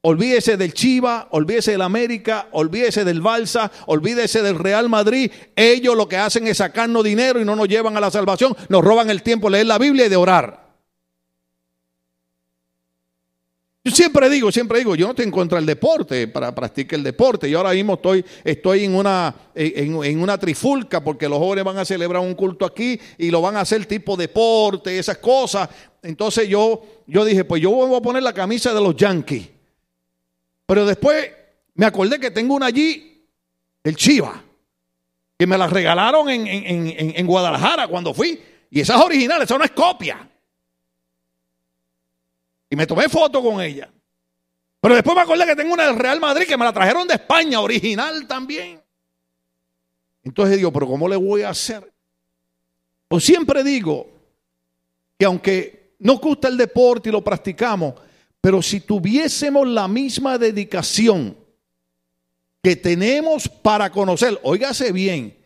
Olvídese 0.00 0.56
del 0.56 0.74
Chiva, 0.74 1.26
olvídese 1.32 1.72
del 1.72 1.82
América, 1.82 2.46
olvídese 2.52 3.04
del 3.04 3.20
Balsa, 3.20 3.72
olvídese 3.86 4.42
del 4.42 4.56
Real 4.56 4.88
Madrid. 4.88 5.30
Ellos 5.56 5.96
lo 5.96 6.08
que 6.08 6.16
hacen 6.16 6.46
es 6.46 6.58
sacarnos 6.58 7.02
dinero 7.02 7.40
y 7.40 7.44
no 7.44 7.56
nos 7.56 7.66
llevan 7.66 7.96
a 7.96 8.00
la 8.00 8.10
salvación, 8.10 8.56
nos 8.68 8.84
roban 8.84 9.10
el 9.10 9.24
tiempo 9.24 9.48
de 9.48 9.54
leer 9.54 9.66
la 9.66 9.78
Biblia 9.78 10.06
y 10.06 10.08
de 10.08 10.16
orar. 10.16 10.67
Siempre 13.92 14.28
digo, 14.28 14.50
siempre 14.52 14.78
digo, 14.78 14.94
yo 14.94 15.06
no 15.06 15.10
estoy 15.10 15.24
en 15.24 15.30
contra 15.30 15.56
del 15.56 15.66
deporte, 15.66 16.28
para 16.28 16.54
practicar 16.54 16.98
el 16.98 17.04
deporte. 17.04 17.50
Yo 17.50 17.58
ahora 17.58 17.72
mismo 17.72 17.94
estoy, 17.94 18.24
estoy 18.44 18.84
en, 18.84 18.94
una, 18.94 19.34
en, 19.54 20.02
en, 20.04 20.20
una 20.20 20.38
trifulca 20.38 21.02
porque 21.02 21.28
los 21.28 21.38
jóvenes 21.38 21.64
van 21.64 21.78
a 21.78 21.84
celebrar 21.84 22.22
un 22.22 22.34
culto 22.34 22.64
aquí 22.64 22.98
y 23.16 23.30
lo 23.30 23.40
van 23.40 23.56
a 23.56 23.60
hacer 23.60 23.86
tipo 23.86 24.16
deporte, 24.16 24.98
esas 24.98 25.18
cosas. 25.18 25.68
Entonces 26.02 26.48
yo, 26.48 26.82
yo 27.06 27.24
dije, 27.24 27.44
pues 27.44 27.62
yo 27.62 27.70
voy 27.70 27.96
a 27.96 28.00
poner 28.00 28.22
la 28.22 28.32
camisa 28.32 28.72
de 28.72 28.80
los 28.80 28.96
Yankees. 28.96 29.48
Pero 30.66 30.84
después 30.84 31.30
me 31.74 31.86
acordé 31.86 32.18
que 32.18 32.30
tengo 32.30 32.54
una 32.54 32.66
allí, 32.66 33.24
el 33.84 33.96
Chiva, 33.96 34.42
que 35.38 35.46
me 35.46 35.56
la 35.56 35.66
regalaron 35.68 36.28
en, 36.28 37.26
Guadalajara 37.26 37.88
cuando 37.88 38.12
fui. 38.12 38.38
Y 38.70 38.80
esa 38.80 38.96
es 38.96 39.00
original, 39.00 39.40
esa 39.40 39.56
no 39.56 39.64
es 39.64 39.70
copia. 39.70 40.28
Y 42.70 42.76
me 42.76 42.86
tomé 42.86 43.08
foto 43.08 43.42
con 43.42 43.60
ella. 43.60 43.90
Pero 44.80 44.94
después 44.94 45.16
me 45.16 45.22
acordé 45.22 45.46
que 45.46 45.56
tengo 45.56 45.74
una 45.74 45.86
del 45.86 45.96
Real 45.96 46.20
Madrid 46.20 46.46
que 46.46 46.56
me 46.56 46.64
la 46.64 46.72
trajeron 46.72 47.08
de 47.08 47.14
España, 47.14 47.60
original 47.60 48.26
también. 48.26 48.80
Entonces 50.22 50.56
digo, 50.56 50.72
pero 50.72 50.86
¿cómo 50.86 51.08
le 51.08 51.16
voy 51.16 51.42
a 51.42 51.50
hacer? 51.50 51.92
Pues 53.08 53.24
siempre 53.24 53.64
digo 53.64 54.08
que 55.18 55.24
aunque 55.24 55.94
nos 55.98 56.20
gusta 56.20 56.48
el 56.48 56.56
deporte 56.56 57.08
y 57.08 57.12
lo 57.12 57.24
practicamos, 57.24 57.94
pero 58.40 58.62
si 58.62 58.80
tuviésemos 58.80 59.66
la 59.66 59.88
misma 59.88 60.38
dedicación 60.38 61.36
que 62.62 62.76
tenemos 62.76 63.48
para 63.48 63.90
conocer, 63.90 64.38
óigase 64.42 64.92
bien, 64.92 65.37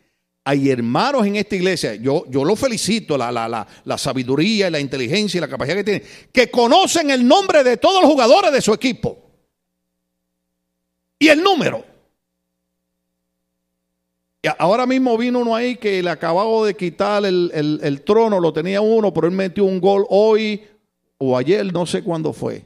hay 0.43 0.69
hermanos 0.69 1.25
en 1.25 1.37
esta 1.37 1.55
iglesia, 1.55 1.95
yo, 1.95 2.25
yo 2.29 2.43
lo 2.43 2.55
felicito, 2.55 3.17
la, 3.17 3.31
la, 3.31 3.65
la, 3.83 3.97
sabiduría 3.97 4.67
y 4.67 4.71
la 4.71 4.79
inteligencia 4.79 5.37
y 5.37 5.41
la 5.41 5.47
capacidad 5.47 5.77
que 5.77 5.83
tienen, 5.83 6.03
que 6.31 6.51
conocen 6.51 7.11
el 7.11 7.25
nombre 7.25 7.63
de 7.63 7.77
todos 7.77 8.01
los 8.01 8.11
jugadores 8.11 8.51
de 8.51 8.61
su 8.61 8.73
equipo. 8.73 9.17
Y 11.17 11.29
el 11.29 11.41
número. 11.41 11.85
Y 14.41 14.49
ahora 14.57 14.85
mismo 14.85 15.17
vino 15.17 15.39
uno 15.39 15.55
ahí 15.55 15.77
que 15.77 16.03
le 16.03 16.09
acababa 16.09 16.65
de 16.65 16.75
quitar 16.75 17.23
el, 17.25 17.79
el 17.81 18.01
trono, 18.01 18.41
lo 18.41 18.51
tenía 18.51 18.81
uno, 18.81 19.13
pero 19.13 19.27
él 19.27 19.33
metió 19.33 19.63
un 19.63 19.79
gol 19.79 20.05
hoy 20.09 20.61
o 21.17 21.37
ayer, 21.37 21.71
no 21.71 21.85
sé 21.85 22.03
cuándo 22.03 22.33
fue 22.33 22.65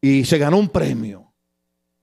y 0.00 0.24
se 0.24 0.38
ganó 0.38 0.58
un 0.58 0.68
premio. 0.68 1.32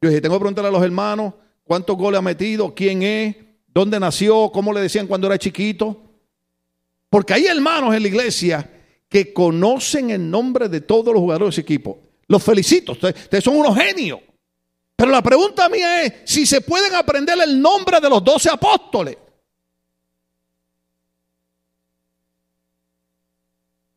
Yo 0.01 0.09
dije, 0.09 0.21
tengo 0.21 0.35
que 0.35 0.41
preguntarle 0.41 0.69
a 0.69 0.73
los 0.73 0.83
hermanos 0.83 1.33
cuántos 1.63 1.95
goles 1.95 2.19
ha 2.19 2.21
metido, 2.21 2.73
quién 2.75 3.01
es, 3.01 3.35
dónde 3.73 3.99
nació, 3.99 4.51
cómo 4.51 4.71
le 4.71 4.81
decían 4.81 5.07
cuando 5.07 5.27
era 5.27 5.37
chiquito. 5.37 6.01
Porque 7.09 7.33
hay 7.33 7.45
hermanos 7.45 7.95
en 7.95 8.01
la 8.01 8.07
iglesia 8.07 8.69
que 9.07 9.33
conocen 9.33 10.09
el 10.09 10.29
nombre 10.29 10.69
de 10.69 10.81
todos 10.81 11.13
los 11.13 11.19
jugadores 11.19 11.55
de 11.55 11.61
ese 11.61 11.61
equipo. 11.61 11.99
Los 12.27 12.41
felicito, 12.43 12.93
ustedes, 12.93 13.43
son 13.43 13.57
unos 13.57 13.77
genios. 13.77 14.19
Pero 14.95 15.11
la 15.11 15.21
pregunta 15.21 15.69
mía 15.69 16.03
es 16.03 16.13
si 16.25 16.45
se 16.45 16.61
pueden 16.61 16.95
aprender 16.95 17.37
el 17.41 17.61
nombre 17.61 17.99
de 17.99 18.09
los 18.09 18.23
doce 18.23 18.49
apóstoles. 18.49 19.17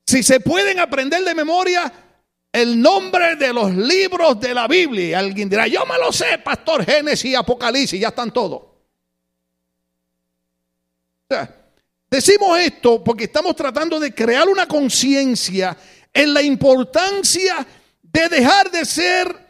Si 0.07 0.23
se 0.23 0.41
pueden 0.41 0.79
aprender 0.79 1.25
de 1.25 1.35
memoria 1.35 1.93
el 2.53 2.81
nombre 2.81 3.37
de 3.37 3.53
los 3.53 3.75
libros 3.75 4.39
de 4.41 4.55
la 4.55 4.67
Biblia. 4.69 5.19
Alguien 5.19 5.49
dirá, 5.49 5.67
yo 5.67 5.85
me 5.85 5.99
lo 5.99 6.13
sé, 6.13 6.39
Pastor 6.39 6.85
Génesis 6.85 7.33
y 7.33 7.35
Apocalipsis, 7.35 8.01
ya 8.01 8.09
están 8.09 8.31
todos. 8.31 8.76
Decimos 12.11 12.59
esto 12.61 13.03
porque 13.03 13.25
estamos 13.25 13.57
tratando 13.57 13.99
de 13.99 14.15
crear 14.15 14.49
una 14.49 14.67
conciencia 14.67 15.77
en 16.13 16.33
la 16.33 16.43
importancia 16.43 17.67
de 18.03 18.29
dejar 18.29 18.71
de 18.71 18.85
ser 18.85 19.47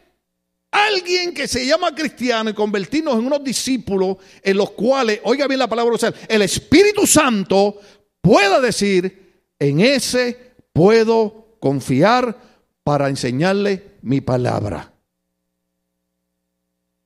alguien 0.71 1.33
que 1.33 1.47
se 1.47 1.65
llama 1.65 1.95
cristiano 1.95 2.49
y 2.49 2.53
convertirnos 2.53 3.15
en 3.15 3.25
unos 3.25 3.43
discípulos 3.43 4.17
en 4.43 4.57
los 4.57 4.71
cuales, 4.71 5.21
oiga 5.23 5.47
bien 5.47 5.59
la 5.59 5.69
palabra, 5.69 5.95
el 6.27 6.41
Espíritu 6.41 7.07
Santo 7.07 7.79
pueda 8.21 8.59
decir, 8.59 9.45
en 9.59 9.79
ese 9.79 10.55
puedo 10.73 11.57
confiar 11.59 12.37
para 12.83 13.09
enseñarle 13.09 13.97
mi 14.01 14.21
palabra. 14.21 14.91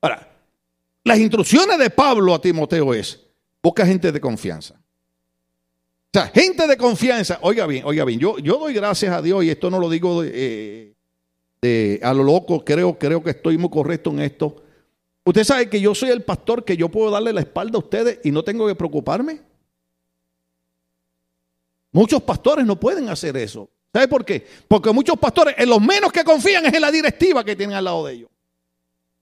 Ahora, 0.02 0.28
las 1.04 1.20
instrucciones 1.20 1.78
de 1.78 1.90
Pablo 1.90 2.34
a 2.34 2.42
Timoteo 2.42 2.94
es, 2.94 3.20
busca 3.62 3.86
gente 3.86 4.12
de 4.12 4.20
confianza. 4.20 4.76
O 6.14 6.20
sea, 6.20 6.28
gente 6.28 6.68
de 6.68 6.76
confianza, 6.76 7.40
oiga 7.42 7.66
bien, 7.68 7.86
oiga 7.86 8.04
bien, 8.04 8.20
yo, 8.20 8.38
yo 8.40 8.58
doy 8.58 8.74
gracias 8.74 9.14
a 9.14 9.22
Dios 9.22 9.44
y 9.46 9.50
esto 9.50 9.70
no 9.70 9.80
lo 9.80 9.90
digo 9.90 10.22
de, 10.22 10.94
eh, 11.62 12.00
a 12.04 12.14
lo 12.14 12.24
loco, 12.24 12.66
creo, 12.66 12.98
creo 12.98 13.24
que 13.24 13.30
estoy 13.30 13.58
muy 13.58 13.70
correcto 13.70 14.10
en 14.10 14.20
esto. 14.20 14.62
Usted 15.24 15.44
sabe 15.44 15.70
que 15.70 15.80
yo 15.80 15.96
soy 15.96 16.10
el 16.10 16.24
pastor 16.24 16.66
que 16.66 16.76
yo 16.76 16.90
puedo 16.90 17.12
darle 17.12 17.32
la 17.32 17.42
espalda 17.42 17.78
a 17.78 17.80
ustedes 17.80 18.20
y 18.24 18.32
no 18.32 18.44
tengo 18.44 18.68
que 18.68 18.76
preocuparme. 18.76 19.42
Muchos 21.92 22.22
pastores 22.24 22.66
no 22.66 22.80
pueden 22.80 23.08
hacer 23.10 23.38
eso. 23.38 23.70
¿Sabe 23.94 24.08
por 24.08 24.26
qué? 24.26 24.46
Porque 24.68 24.92
muchos 24.92 25.18
pastores, 25.18 25.56
en 25.58 25.70
los 25.70 25.82
menos 25.82 26.12
que 26.12 26.24
confían 26.24 26.66
es 26.66 26.74
en 26.74 26.82
la 26.82 26.92
directiva 26.92 27.44
que 27.44 27.56
tienen 27.56 27.76
al 27.76 27.84
lado 27.84 28.06
de 28.06 28.14
ellos. 28.14 28.30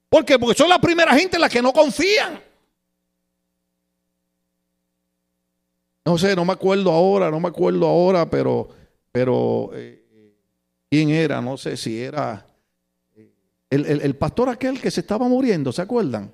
¿Por 0.08 0.24
qué? 0.24 0.40
Porque 0.40 0.58
son 0.58 0.70
la 0.70 0.80
primera 0.80 1.14
gente 1.14 1.38
en 1.38 1.42
la 1.42 1.50
que 1.50 1.62
no 1.62 1.74
confían. 1.74 2.49
No 6.10 6.18
sé, 6.18 6.36
no 6.36 6.44
me 6.44 6.54
acuerdo 6.54 6.92
ahora, 6.92 7.30
no 7.30 7.40
me 7.40 7.50
acuerdo 7.50 7.86
ahora, 7.86 8.28
pero, 8.28 8.68
pero 9.12 9.70
eh, 9.76 10.04
¿quién 10.90 11.10
era? 11.10 11.40
No 11.40 11.56
sé 11.56 11.78
si 11.78 12.02
era 12.02 12.48
eh, 13.16 13.30
el, 13.70 13.86
el, 13.86 14.16
pastor 14.16 14.50
aquel 14.50 14.82
que 14.82 14.90
se 14.90 15.02
estaba 15.02 15.28
muriendo, 15.28 15.72
¿se 15.72 15.84
acuerdan? 15.84 16.32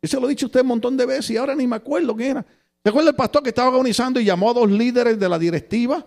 Eso 0.00 0.18
lo 0.18 0.26
he 0.26 0.30
dicho 0.30 0.46
usted 0.46 0.62
un 0.62 0.68
montón 0.68 0.96
de 0.96 1.04
veces 1.04 1.28
y 1.32 1.36
ahora 1.36 1.54
ni 1.54 1.66
me 1.66 1.76
acuerdo 1.76 2.16
quién 2.16 2.30
era. 2.30 2.46
¿Se 2.82 2.88
acuerda 2.88 3.10
el 3.10 3.16
pastor 3.16 3.42
que 3.42 3.50
estaba 3.50 3.68
agonizando 3.68 4.20
y 4.20 4.24
llamó 4.24 4.52
a 4.52 4.54
dos 4.54 4.70
líderes 4.70 5.18
de 5.18 5.28
la 5.28 5.38
directiva? 5.38 6.06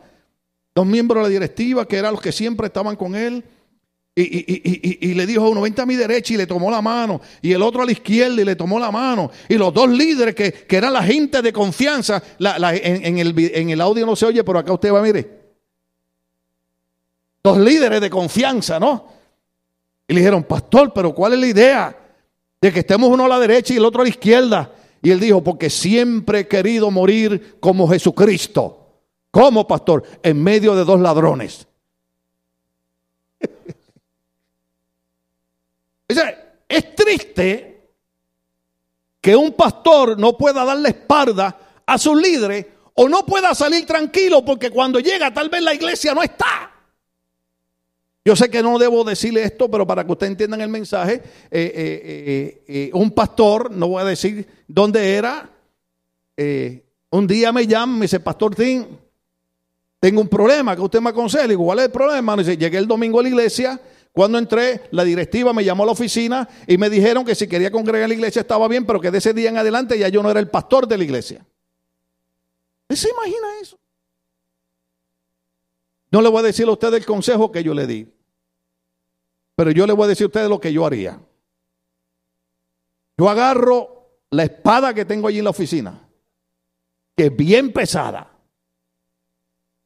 dos 0.73 0.85
miembros 0.85 1.21
de 1.21 1.29
la 1.29 1.33
directiva, 1.33 1.87
que 1.87 1.97
eran 1.97 2.13
los 2.13 2.21
que 2.21 2.31
siempre 2.31 2.65
estaban 2.65 2.95
con 2.95 3.13
él. 3.13 3.43
Y, 4.13 5.13
le 5.13 5.25
dijo 5.25 5.45
a 5.45 5.49
uno, 5.49 5.61
vente 5.61 5.81
a 5.81 5.85
mi 5.85 5.95
derecha 5.95 6.33
y 6.33 6.37
le 6.37 6.45
tomó 6.45 6.69
la 6.69 6.81
mano. 6.81 7.21
Y 7.41 7.53
el 7.53 7.61
otro 7.61 7.81
a 7.81 7.85
la 7.85 7.93
izquierda 7.93 8.41
y 8.41 8.45
le 8.45 8.55
tomó 8.55 8.77
la 8.77 8.91
mano. 8.91 9.31
Y 9.47 9.55
los 9.55 9.73
dos 9.73 9.89
líderes 9.89 10.35
que, 10.35 10.51
que 10.51 10.75
eran 10.75 10.93
la 10.93 11.03
gente 11.03 11.41
de 11.41 11.53
confianza, 11.53 12.21
en, 12.39 13.17
el, 13.17 13.33
en 13.55 13.69
el 13.69 13.79
audio 13.79 14.05
no 14.05 14.15
se 14.15 14.25
oye, 14.25 14.43
pero 14.43 14.59
acá 14.59 14.73
usted 14.73 14.91
va, 14.93 15.01
mire. 15.01 15.39
Dos 17.41 17.57
líderes 17.57 18.01
de 18.01 18.09
confianza, 18.09 18.79
¿no? 18.79 19.07
Y 20.07 20.13
le 20.13 20.19
dijeron, 20.19 20.43
pastor, 20.43 20.91
pero 20.93 21.15
¿cuál 21.15 21.33
es 21.33 21.39
la 21.39 21.47
idea? 21.47 21.97
De 22.59 22.71
que 22.71 22.81
estemos 22.81 23.09
uno 23.09 23.25
a 23.25 23.29
la 23.29 23.39
derecha 23.39 23.73
y 23.73 23.77
el 23.77 23.85
otro 23.85 24.01
a 24.01 24.03
la 24.03 24.09
izquierda. 24.09 24.75
Y 25.01 25.09
él 25.09 25.19
dijo, 25.19 25.41
porque 25.41 25.69
siempre 25.69 26.41
he 26.41 26.47
querido 26.47 26.91
morir 26.91 27.57
como 27.61 27.87
Jesucristo. 27.87 28.77
¿Cómo, 29.31 29.65
pastor? 29.65 30.03
En 30.21 30.43
medio 30.43 30.75
de 30.75 30.83
dos 30.83 30.99
ladrones. 30.99 31.65
es 36.67 36.95
triste 36.95 37.71
que 39.21 39.35
un 39.35 39.53
pastor 39.53 40.17
no 40.17 40.37
pueda 40.37 40.65
darle 40.65 40.89
espalda 40.89 41.57
a 41.85 41.97
sus 41.97 42.19
líderes 42.19 42.65
o 42.95 43.07
no 43.07 43.25
pueda 43.25 43.53
salir 43.53 43.85
tranquilo 43.85 44.43
porque 44.43 44.69
cuando 44.69 44.99
llega 44.99 45.33
tal 45.33 45.49
vez 45.49 45.61
la 45.61 45.73
iglesia 45.73 46.13
no 46.13 46.23
está. 46.23 46.71
Yo 48.23 48.35
sé 48.35 48.49
que 48.51 48.61
no 48.61 48.77
debo 48.77 49.03
decirle 49.03 49.43
esto, 49.43 49.69
pero 49.69 49.87
para 49.87 50.05
que 50.05 50.11
ustedes 50.11 50.31
entiendan 50.31 50.61
el 50.61 50.69
mensaje, 50.69 51.23
eh, 51.49 51.71
eh, 51.75 52.63
eh, 52.67 52.91
un 52.93 53.11
pastor, 53.11 53.71
no 53.71 53.87
voy 53.87 54.01
a 54.01 54.05
decir 54.05 54.47
dónde 54.67 55.15
era, 55.15 55.49
un 57.09 57.27
día 57.27 57.51
me 57.51 57.67
llama, 57.67 57.97
me 57.97 58.01
dice, 58.03 58.19
Pastor 58.19 58.55
Tim, 58.55 58.85
tengo 59.99 60.21
un 60.21 60.27
problema 60.27 60.75
que 60.75 60.81
usted 60.81 61.01
me 61.01 61.09
aconseja. 61.09 61.55
¿cuál 61.55 61.79
es 61.79 61.85
el 61.85 61.91
problema? 61.91 62.35
dice, 62.37 62.57
llegué 62.57 62.77
el 62.77 62.87
domingo 62.87 63.19
a 63.19 63.23
la 63.23 63.29
iglesia. 63.29 63.79
Cuando 64.11 64.37
entré, 64.37 64.89
la 64.91 65.03
directiva 65.03 65.53
me 65.53 65.63
llamó 65.63 65.83
a 65.83 65.85
la 65.85 65.91
oficina 65.93 66.47
y 66.67 66.77
me 66.77 66.89
dijeron 66.89 67.23
que 67.23 67.33
si 67.33 67.47
quería 67.47 67.71
congregar 67.71 68.09
la 68.09 68.15
iglesia 68.15 68.41
estaba 68.41 68.67
bien, 68.67 68.85
pero 68.85 68.99
que 68.99 69.09
de 69.09 69.19
ese 69.19 69.33
día 69.33 69.49
en 69.49 69.57
adelante 69.57 69.97
ya 69.97 70.09
yo 70.09 70.21
no 70.21 70.29
era 70.29 70.39
el 70.39 70.49
pastor 70.49 70.87
de 70.87 70.97
la 70.97 71.03
iglesia. 71.03 71.45
¿Se 72.89 73.09
imagina 73.09 73.47
eso? 73.61 73.79
No 76.11 76.21
le 76.21 76.27
voy 76.27 76.39
a 76.39 76.43
decir 76.43 76.67
a 76.67 76.71
usted 76.71 76.93
el 76.93 77.05
consejo 77.05 77.51
que 77.51 77.63
yo 77.63 77.73
le 77.73 77.87
di, 77.87 78.13
pero 79.55 79.71
yo 79.71 79.87
le 79.87 79.93
voy 79.93 80.05
a 80.05 80.09
decir 80.09 80.25
a 80.25 80.27
usted 80.27 80.49
lo 80.49 80.59
que 80.59 80.73
yo 80.73 80.85
haría. 80.85 81.17
Yo 83.17 83.29
agarro 83.29 84.19
la 84.29 84.43
espada 84.43 84.93
que 84.93 85.05
tengo 85.05 85.29
allí 85.29 85.37
en 85.37 85.45
la 85.45 85.51
oficina, 85.51 86.05
que 87.15 87.27
es 87.27 87.35
bien 87.35 87.71
pesada, 87.71 88.37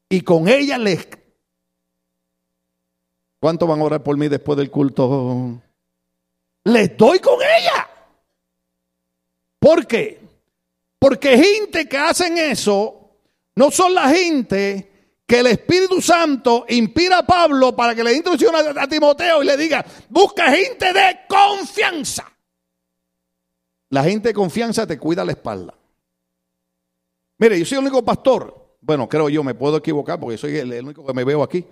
y 0.09 0.21
con 0.21 0.47
ella 0.47 0.79
les... 0.79 1.07
¿Cuánto 3.45 3.67
van 3.67 3.79
a 3.79 3.83
orar 3.83 4.01
por 4.01 4.17
mí 4.17 4.27
después 4.27 4.57
del 4.57 4.71
culto? 4.71 5.61
Les 6.63 6.97
doy 6.97 7.19
con 7.19 7.35
ella. 7.35 7.87
¿Por 9.59 9.85
qué? 9.85 10.19
Porque 10.97 11.37
gente 11.37 11.87
que 11.87 11.95
hacen 11.95 12.39
eso 12.39 13.19
no 13.53 13.69
son 13.69 13.93
la 13.93 14.09
gente 14.09 15.19
que 15.27 15.41
el 15.41 15.45
Espíritu 15.45 16.01
Santo 16.01 16.65
inspira 16.69 17.19
a 17.19 17.27
Pablo 17.27 17.75
para 17.75 17.93
que 17.93 18.03
le 18.03 18.15
instruccione 18.15 18.57
a 18.57 18.87
Timoteo 18.87 19.43
y 19.43 19.45
le 19.45 19.57
diga, 19.57 19.85
busca 20.09 20.49
gente 20.49 20.91
de 20.91 21.19
confianza. 21.29 22.25
La 23.91 24.03
gente 24.05 24.29
de 24.29 24.33
confianza 24.33 24.87
te 24.87 24.97
cuida 24.97 25.23
la 25.23 25.33
espalda. 25.33 25.75
Mire, 27.37 27.59
yo 27.59 27.65
soy 27.65 27.77
el 27.77 27.83
único 27.83 28.03
pastor 28.03 28.65
bueno, 28.85 29.09
creo 29.09 29.29
yo, 29.29 29.43
me 29.43 29.55
puedo 29.55 29.77
equivocar 29.77 30.19
porque 30.19 30.37
soy 30.37 30.57
el, 30.57 30.71
único 30.83 31.03
que 31.03 31.13
me 31.13 31.23
veo 31.23 31.41
aquí. 31.41 31.65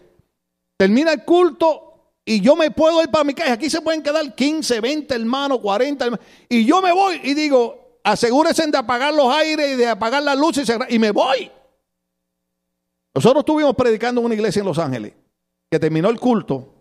Termina 0.77 1.13
el 1.13 1.23
culto 1.23 2.15
y 2.25 2.41
yo 2.41 2.55
me 2.55 2.71
puedo 2.71 3.01
ir 3.01 3.09
para 3.09 3.23
mi 3.23 3.33
casa. 3.33 3.53
Aquí 3.53 3.69
se 3.69 3.81
pueden 3.81 4.01
quedar 4.01 4.33
15, 4.33 4.79
20 4.79 5.13
hermanos, 5.15 5.59
40 5.59 6.05
hermanos. 6.05 6.25
Y 6.49 6.65
yo 6.65 6.81
me 6.81 6.91
voy 6.91 7.19
y 7.23 7.33
digo, 7.33 7.99
asegúrense 8.03 8.65
de 8.67 8.77
apagar 8.77 9.13
los 9.13 9.33
aires 9.33 9.69
y 9.71 9.75
de 9.75 9.87
apagar 9.87 10.23
las 10.23 10.37
luces 10.37 10.69
y, 10.69 10.95
y 10.95 10.99
me 10.99 11.11
voy. 11.11 11.51
Nosotros 13.15 13.41
estuvimos 13.41 13.75
predicando 13.75 14.21
en 14.21 14.25
una 14.25 14.35
iglesia 14.35 14.61
en 14.61 14.65
Los 14.65 14.79
Ángeles, 14.79 15.13
que 15.69 15.79
terminó 15.79 16.09
el 16.09 16.19
culto, 16.19 16.73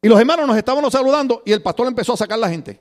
y 0.00 0.08
los 0.08 0.18
hermanos 0.18 0.46
nos 0.46 0.56
estábamos 0.56 0.92
saludando 0.92 1.42
y 1.44 1.52
el 1.52 1.62
pastor 1.62 1.88
empezó 1.88 2.12
a 2.12 2.16
sacar 2.16 2.38
la 2.38 2.48
gente. 2.48 2.80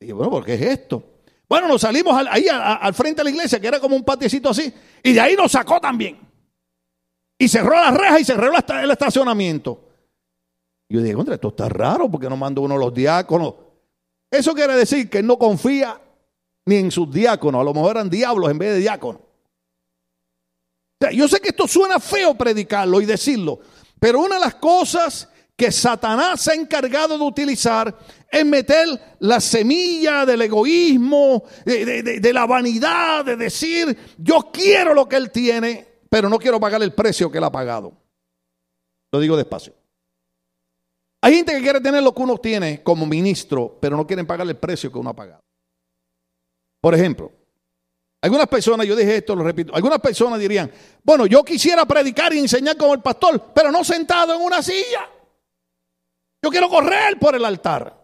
Y 0.00 0.12
bueno, 0.12 0.30
¿por 0.30 0.44
qué 0.44 0.54
es 0.54 0.62
esto? 0.62 1.02
Bueno, 1.48 1.68
nos 1.68 1.82
salimos 1.82 2.16
ahí 2.28 2.46
al 2.50 2.94
frente 2.94 3.20
de 3.20 3.24
la 3.24 3.30
iglesia, 3.30 3.60
que 3.60 3.66
era 3.66 3.78
como 3.78 3.94
un 3.94 4.04
patiecito 4.04 4.50
así, 4.50 4.72
y 5.02 5.12
de 5.12 5.20
ahí 5.20 5.36
nos 5.36 5.52
sacó 5.52 5.80
también. 5.80 6.18
Y 7.38 7.48
cerró 7.48 7.74
las 7.74 7.94
rejas 7.94 8.20
y 8.20 8.24
cerró 8.24 8.50
el 8.52 8.90
estacionamiento. 8.90 9.82
Yo 10.88 11.02
dije, 11.02 11.16
esto 11.32 11.48
está 11.48 11.68
raro 11.68 12.10
porque 12.10 12.28
no 12.28 12.36
mandó 12.36 12.62
uno 12.62 12.74
de 12.74 12.80
los 12.80 12.94
diáconos. 12.94 13.54
Eso 14.30 14.54
quiere 14.54 14.74
decir 14.74 15.10
que 15.10 15.18
él 15.18 15.26
no 15.26 15.38
confía 15.38 16.00
ni 16.66 16.76
en 16.76 16.90
sus 16.90 17.12
diáconos, 17.12 17.60
a 17.60 17.64
lo 17.64 17.72
mejor 17.72 17.92
eran 17.92 18.10
diablos 18.10 18.50
en 18.50 18.58
vez 18.58 18.74
de 18.74 18.80
diáconos. 18.80 19.22
yo 21.12 21.28
sé 21.28 21.40
que 21.40 21.50
esto 21.50 21.68
suena 21.68 22.00
feo 22.00 22.34
predicarlo 22.34 23.00
y 23.00 23.06
decirlo, 23.06 23.60
pero 24.00 24.20
una 24.20 24.34
de 24.34 24.40
las 24.40 24.56
cosas 24.56 25.28
que 25.56 25.72
Satanás 25.72 26.42
se 26.42 26.52
ha 26.52 26.54
encargado 26.54 27.16
de 27.16 27.24
utilizar 27.24 27.96
es 28.30 28.44
meter 28.44 29.16
la 29.20 29.40
semilla 29.40 30.26
del 30.26 30.42
egoísmo, 30.42 31.44
de, 31.64 32.30
la 32.32 32.46
vanidad, 32.46 33.24
de 33.24 33.36
decir, 33.36 33.96
yo 34.18 34.50
quiero 34.52 34.92
lo 34.92 35.08
que 35.08 35.16
él 35.16 35.30
tiene, 35.30 35.86
pero 36.08 36.28
no 36.28 36.38
quiero 36.38 36.60
pagar 36.60 36.82
el 36.82 36.92
precio 36.92 37.30
que 37.30 37.38
él 37.38 37.44
ha 37.44 37.52
pagado. 37.52 37.92
Lo 39.12 39.20
digo 39.20 39.36
despacio. 39.36 39.74
Hay 41.22 41.34
gente 41.34 41.52
que 41.52 41.62
quiere 41.62 41.80
tener 41.80 42.02
lo 42.02 42.14
que 42.14 42.22
uno 42.22 42.38
tiene 42.38 42.82
como 42.82 43.06
ministro, 43.06 43.78
pero 43.80 43.96
no 43.96 44.06
quieren 44.06 44.26
pagar 44.26 44.46
el 44.46 44.56
precio 44.56 44.92
que 44.92 44.98
uno 44.98 45.10
ha 45.10 45.16
pagado. 45.16 45.42
Por 46.80 46.94
ejemplo, 46.94 47.32
Algunas 48.22 48.48
personas, 48.48 48.86
yo 48.86 48.96
dije 48.96 49.18
esto, 49.18 49.36
lo 49.36 49.44
repito, 49.44 49.74
algunas 49.74 50.00
personas 50.00 50.40
dirían, 50.40 50.70
bueno, 51.04 51.26
yo 51.26 51.44
quisiera 51.44 51.84
predicar 51.84 52.32
y 52.32 52.38
enseñar 52.38 52.76
como 52.76 52.94
el 52.94 53.00
pastor, 53.00 53.52
pero 53.54 53.70
no 53.70 53.84
sentado 53.84 54.34
en 54.34 54.42
una 54.42 54.62
silla. 54.62 55.08
Yo 56.42 56.50
quiero 56.50 56.68
correr 56.68 57.18
por 57.20 57.36
el 57.36 57.44
altar. 57.44 57.94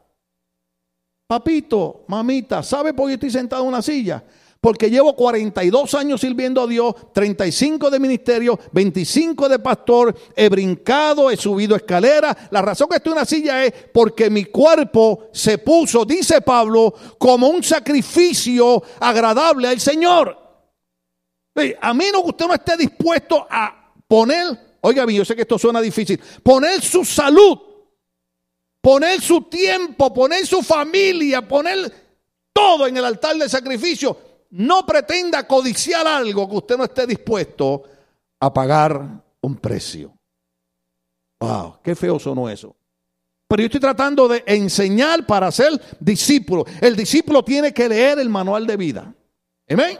Papito, 1.26 2.04
mamita, 2.09 2.62
¿sabe 2.62 2.92
por 2.94 3.09
qué 3.09 3.14
estoy 3.14 3.30
sentado 3.30 3.62
en 3.62 3.68
una 3.68 3.82
silla? 3.82 4.23
Porque 4.62 4.88
llevo 4.88 5.16
42 5.16 5.92
años 5.95 6.21
sirviendo 6.21 6.62
a 6.62 6.69
Dios, 6.69 6.95
35 7.12 7.90
de 7.90 7.99
ministerio, 7.99 8.57
25 8.71 9.49
de 9.49 9.59
pastor, 9.59 10.14
he 10.37 10.49
brincado, 10.49 11.28
he 11.33 11.37
subido 11.37 11.75
escaleras. 11.75 12.37
La 12.52 12.62
razón 12.62 12.88
que 12.88 12.97
estoy 12.97 13.11
en 13.11 13.19
una 13.19 13.25
silla 13.25 13.64
es 13.64 13.73
porque 13.92 14.31
mi 14.31 14.45
cuerpo 14.45 15.25
se 15.33 15.59
puso, 15.59 16.04
dice 16.04 16.42
Pablo, 16.42 16.95
como 17.19 17.49
un 17.49 17.64
sacrificio 17.64 18.81
agradable 19.00 19.66
al 19.66 19.81
Señor. 19.81 20.38
A 21.81 21.92
menos 21.92 22.23
que 22.23 22.28
usted 22.28 22.47
no 22.47 22.54
esté 22.54 22.76
dispuesto 22.76 23.45
a 23.50 23.92
poner, 24.07 24.76
oiga 24.83 25.04
yo 25.11 25.25
sé 25.25 25.35
que 25.35 25.42
esto 25.42 25.59
suena 25.59 25.81
difícil, 25.81 26.21
poner 26.40 26.81
su 26.81 27.04
salud 27.04 27.59
poner 28.81 29.21
su 29.23 29.42
tiempo, 29.42 30.12
poner 30.12 30.45
su 30.45 30.61
familia, 30.61 31.47
poner 31.47 31.90
todo 32.52 32.87
en 32.88 32.97
el 32.97 33.04
altar 33.04 33.37
del 33.37 33.49
sacrificio. 33.49 34.32
No 34.52 34.87
pretenda 34.87 35.47
codiciar 35.47 36.06
algo 36.06 36.49
que 36.49 36.56
usted 36.56 36.76
no 36.76 36.85
esté 36.85 37.06
dispuesto 37.06 37.82
a 38.40 38.52
pagar 38.52 39.23
un 39.40 39.56
precio. 39.56 40.16
Wow, 41.40 41.78
qué 41.82 41.94
feo 41.94 42.18
sonó 42.18 42.49
eso. 42.49 42.75
Pero 43.49 43.62
yo 43.62 43.66
estoy 43.66 43.80
tratando 43.80 44.28
de 44.28 44.42
enseñar 44.47 45.26
para 45.26 45.50
ser 45.50 45.73
discípulo. 46.00 46.64
El 46.80 46.97
discípulo 46.97 47.44
tiene 47.44 47.73
que 47.75 47.88
leer 47.88 48.18
el 48.18 48.28
manual 48.28 48.66
de 48.66 48.76
vida. 48.76 49.14
Amén. 49.68 49.99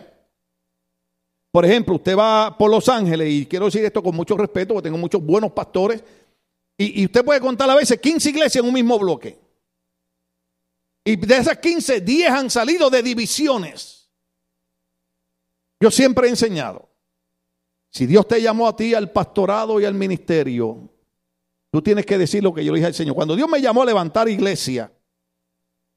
Por 1.51 1.65
ejemplo, 1.67 1.97
usted 1.97 2.17
va 2.17 2.57
por 2.57 2.71
Los 2.71 2.89
Ángeles, 2.89 3.31
y 3.31 3.47
quiero 3.47 3.67
decir 3.67 3.85
esto 3.85 4.03
con 4.03 4.17
mucho 4.17 4.37
respeto, 4.37 4.73
porque 4.73 4.87
tengo 4.87 4.97
muchos 4.97 5.23
buenos 5.23 5.53
pastores 5.53 6.03
y, 6.79 7.05
usted 7.05 7.25
puede 7.25 7.41
contar 7.41 7.69
a 7.71 7.75
veces 7.75 8.01
15 8.01 8.31
iglesias 8.31 8.63
en 8.63 8.69
un 8.69 8.75
mismo 8.75 8.99
bloque. 8.99 9.39
Y 11.05 11.17
de 11.17 11.37
esas 11.37 11.59
15, 11.59 12.01
10 12.01 12.31
han 12.31 12.51
salido 12.51 12.89
de 12.91 13.03
divisiones. 13.03 14.02
Yo 15.83 15.91
siempre 15.91 16.29
he 16.29 16.31
enseñado, 16.31 16.89
si 17.91 18.07
Dios 18.07 18.29
te 18.29 18.41
llamó 18.41 18.69
a 18.69 18.77
ti 18.77 18.95
al 18.95 19.11
pastorado 19.11 19.81
y 19.81 19.85
al 19.85 19.95
ministerio, 19.95 20.89
tú 21.73 21.83
tienes 21.83 22.07
que 22.07 22.17
decir 22.17 22.41
lo 22.41 22.55
que 22.55 22.65
yo 22.65 22.71
le 22.71 22.79
dije 22.79 22.87
al 22.87 22.95
Señor. 22.95 23.17
Cuando 23.17 23.35
Dios 23.35 23.49
me 23.49 23.61
llamó 23.61 23.83
a 23.83 23.87
levantar 23.87 24.29
iglesia, 24.29 24.93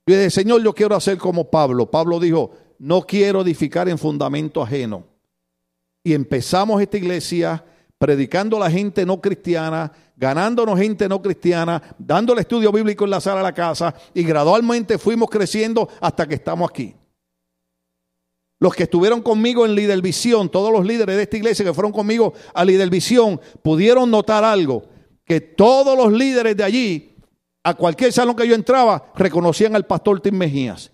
yo 0.08 0.16
dije, 0.16 0.32
Señor, 0.32 0.64
yo 0.64 0.74
quiero 0.74 0.96
hacer 0.96 1.20
como 1.20 1.52
Pablo. 1.52 1.92
Pablo 1.92 2.20
dijo, 2.20 2.50
no 2.80 3.04
quiero 3.04 3.42
edificar 3.42 3.88
en 3.88 4.00
fundamento 4.00 4.64
ajeno. 4.64 5.06
Y 6.04 6.16
empezamos 6.16 6.82
esta 6.82 6.98
iglesia 6.98 7.64
predicando 8.00 8.58
a 8.58 8.62
la 8.62 8.72
gente 8.72 9.06
no 9.06 9.22
cristiana, 9.22 9.92
ganándonos 10.18 10.80
gente 10.80 11.08
no 11.08 11.22
cristiana, 11.22 11.96
dando 12.00 12.34
el 12.34 12.40
estudio 12.40 12.72
bíblico 12.72 13.04
en 13.04 13.12
la 13.12 13.22
sala 13.22 13.38
de 13.38 13.44
la 13.44 13.54
casa 13.54 13.94
y 14.16 14.24
gradualmente 14.24 14.98
fuimos 14.98 15.30
creciendo 15.30 15.88
hasta 16.02 16.28
que 16.28 16.34
estamos 16.34 16.72
aquí. 16.72 16.96
Los 18.60 18.74
que 18.74 18.84
estuvieron 18.84 19.22
conmigo 19.22 19.66
en 19.66 19.76
Líder 19.76 20.02
Visión, 20.02 20.50
todos 20.50 20.72
los 20.72 20.86
líderes 20.86 21.18
de 21.18 21.24
esta 21.24 21.38
iglesia 21.38 21.66
que 21.66 21.74
fueron 21.74 21.92
conmigo 21.92 22.34
a 22.54 22.64
Líder 22.64 22.90
Visión, 22.90 23.40
pudieron 23.62 24.10
notar 24.10 24.44
algo, 24.44 24.84
que 25.26 25.42
todos 25.42 25.98
los 25.98 26.14
líderes 26.14 26.56
de 26.56 26.64
allí, 26.64 27.16
a 27.64 27.74
cualquier 27.74 28.14
salón 28.14 28.36
que 28.36 28.48
yo 28.48 28.56
entraba, 28.56 29.12
reconocían 29.16 29.76
al 29.76 29.86
pastor 29.86 30.22
Tim 30.22 30.36
Mejías. 30.36 30.92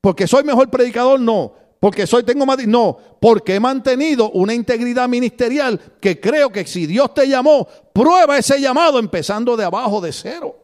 Porque 0.00 0.26
soy 0.26 0.44
mejor 0.44 0.70
predicador, 0.70 1.20
no 1.20 1.54
porque 1.80 2.06
soy, 2.06 2.24
tengo 2.24 2.46
más. 2.46 2.66
No, 2.66 2.98
porque 3.20 3.54
he 3.54 3.60
mantenido 3.60 4.30
una 4.30 4.54
integridad 4.54 5.08
ministerial 5.08 5.78
que 6.00 6.20
creo 6.20 6.50
que 6.50 6.66
si 6.66 6.86
Dios 6.86 7.12
te 7.14 7.28
llamó, 7.28 7.66
prueba 7.92 8.38
ese 8.38 8.60
llamado 8.60 8.98
empezando 8.98 9.56
de 9.56 9.64
abajo 9.64 10.00
de 10.00 10.12
cero. 10.12 10.56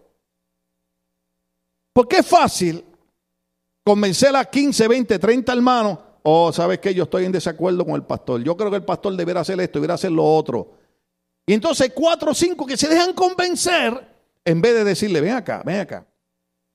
Porque 1.92 2.18
es 2.18 2.26
fácil 2.26 2.84
convencer 3.84 4.34
a 4.34 4.44
15, 4.44 4.88
20, 4.88 5.18
30 5.18 5.52
hermanos. 5.52 5.98
Oh, 6.22 6.52
¿sabes 6.52 6.78
qué? 6.78 6.94
Yo 6.94 7.04
estoy 7.04 7.24
en 7.24 7.32
desacuerdo 7.32 7.84
con 7.84 7.94
el 7.94 8.04
pastor. 8.04 8.42
Yo 8.42 8.56
creo 8.56 8.70
que 8.70 8.76
el 8.76 8.84
pastor 8.84 9.16
debería 9.16 9.40
hacer 9.40 9.60
esto, 9.60 9.78
debería 9.78 9.94
hacer 9.94 10.12
lo 10.12 10.24
otro. 10.24 10.70
Y 11.46 11.54
entonces 11.54 11.92
cuatro 11.94 12.30
o 12.30 12.34
cinco 12.34 12.64
que 12.64 12.76
se 12.76 12.88
dejan 12.88 13.12
convencer, 13.12 14.08
en 14.44 14.60
vez 14.60 14.74
de 14.74 14.84
decirle, 14.84 15.20
ven 15.20 15.34
acá, 15.34 15.62
ven 15.64 15.80
acá. 15.80 16.06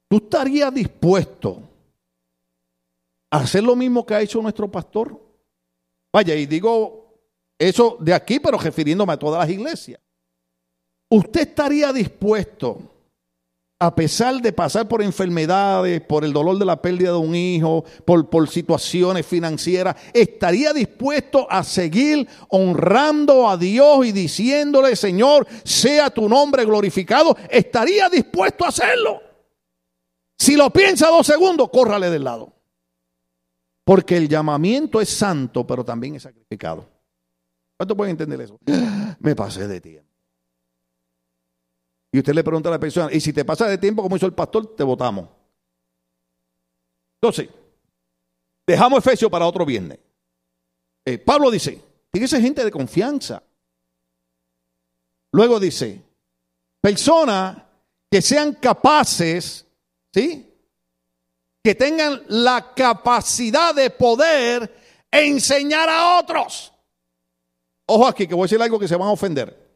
¿Tú 0.10 0.18
estarías 0.18 0.74
dispuesto 0.74 1.62
hacer 3.30 3.64
lo 3.64 3.76
mismo 3.76 4.06
que 4.06 4.16
ha 4.16 4.22
hecho 4.22 4.42
nuestro 4.42 4.70
pastor? 4.70 5.20
Vaya, 6.12 6.36
y 6.36 6.46
digo 6.46 7.20
eso 7.58 7.98
de 8.00 8.14
aquí, 8.14 8.40
pero 8.40 8.58
refiriéndome 8.58 9.14
a 9.14 9.20
todas 9.20 9.40
las 9.40 9.50
iglesias. 9.50 10.00
¿Usted 11.10 11.42
estaría 11.42 11.94
dispuesto, 11.94 12.82
a 13.80 13.94
pesar 13.94 14.42
de 14.42 14.52
pasar 14.52 14.88
por 14.88 15.04
enfermedades, 15.04 16.02
por 16.02 16.26
el 16.26 16.34
dolor 16.34 16.58
de 16.58 16.66
la 16.66 16.82
pérdida 16.82 17.12
de 17.12 17.18
un 17.18 17.36
hijo, 17.36 17.86
por, 18.06 18.28
por 18.30 18.50
situaciones 18.50 19.26
financieras, 19.26 19.96
estaría 20.14 20.74
dispuesto 20.74 21.46
a 21.50 21.64
seguir 21.64 22.28
honrando 22.50 23.48
a 23.48 23.56
Dios 23.56 24.06
y 24.08 24.12
diciéndole, 24.12 24.96
Señor, 24.96 25.48
sea 25.64 26.10
tu 26.10 26.28
nombre 26.28 26.66
glorificado? 26.66 27.38
¿Estaría 27.50 28.10
dispuesto 28.10 28.66
a 28.66 28.70
hacerlo? 28.70 29.22
Si 30.40 30.56
lo 30.56 30.72
piensa 30.72 31.10
dos 31.10 31.28
segundos, 31.28 31.70
córrale 31.70 32.10
del 32.10 32.24
lado. 32.24 32.54
Porque 33.84 34.18
el 34.18 34.28
llamamiento 34.28 35.00
es 35.00 35.10
santo, 35.10 35.66
pero 35.66 35.86
también 35.86 36.16
es 36.16 36.24
sacrificado. 36.24 36.90
¿Cuánto 37.78 37.96
pueden 37.96 38.12
entender 38.12 38.42
eso? 38.42 38.60
Me 39.20 39.36
pasé 39.36 39.68
de 39.68 39.80
tiempo. 39.80 40.08
Y 42.12 42.20
usted 42.20 42.34
le 42.34 42.44
pregunta 42.44 42.70
a 42.70 42.72
la 42.72 42.80
persona, 42.80 43.12
y 43.12 43.20
si 43.20 43.34
te 43.34 43.46
pasa 43.46 43.68
de 43.68 43.78
tiempo, 43.78 44.02
como 44.02 44.16
hizo 44.16 44.26
el 44.26 44.34
pastor, 44.34 44.76
te 44.76 44.84
votamos. 44.84 45.30
Entonces, 47.22 47.50
dejamos 48.66 49.00
Efesios 49.00 49.30
para 49.30 49.48
otro 49.48 49.66
viernes. 49.66 50.00
Eh, 51.06 51.18
Pablo 51.18 51.52
dice, 51.52 51.82
fíjese 52.12 52.42
gente 52.42 52.64
de 52.64 52.72
confianza. 52.72 53.44
Luego 55.32 55.60
dice, 55.60 56.02
personas 56.82 57.58
que 58.10 58.22
sean 58.22 58.54
capaces, 58.54 59.66
¿sí? 60.14 60.48
que 61.64 61.76
tengan 61.76 62.24
la 62.30 62.74
capacidad 62.74 63.76
de 63.76 63.90
poder 63.90 64.74
enseñar 65.12 65.90
a 65.90 66.18
otros. 66.20 66.72
Ojo 67.88 68.08
aquí, 68.08 68.26
que 68.26 68.34
voy 68.34 68.44
a 68.44 68.46
decir 68.46 68.62
algo 68.62 68.80
que 68.80 68.88
se 68.88 68.96
van 68.96 69.10
a 69.10 69.12
ofender. 69.12 69.67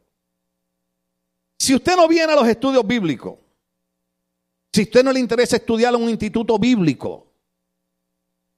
Si 1.62 1.76
usted 1.76 1.96
no 1.96 2.08
viene 2.08 2.34
a 2.34 2.36
los 2.36 2.48
estudios 2.48 2.84
bíblicos, 2.88 3.38
si 4.74 4.82
usted 4.82 5.04
no 5.04 5.14
le 5.14 5.20
interesa 5.20 5.58
estudiar 5.58 5.94
en 5.94 6.02
un 6.02 6.10
instituto 6.10 6.58
bíblico, 6.58 7.28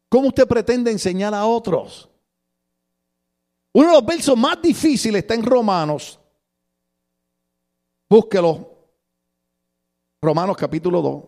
¿cómo 0.08 0.30
usted 0.30 0.48
pretende 0.48 0.90
enseñar 0.90 1.34
a 1.34 1.46
otros? 1.46 2.10
Uno 3.74 3.88
de 3.88 3.94
los 3.96 4.06
versos 4.06 4.38
más 4.38 4.62
difíciles 4.62 5.22
está 5.22 5.34
en 5.34 5.44
Romanos. 5.44 6.18
Búsquelo. 8.10 8.74
Romanos 10.22 10.56
capítulo 10.56 11.02
2. 11.02 11.24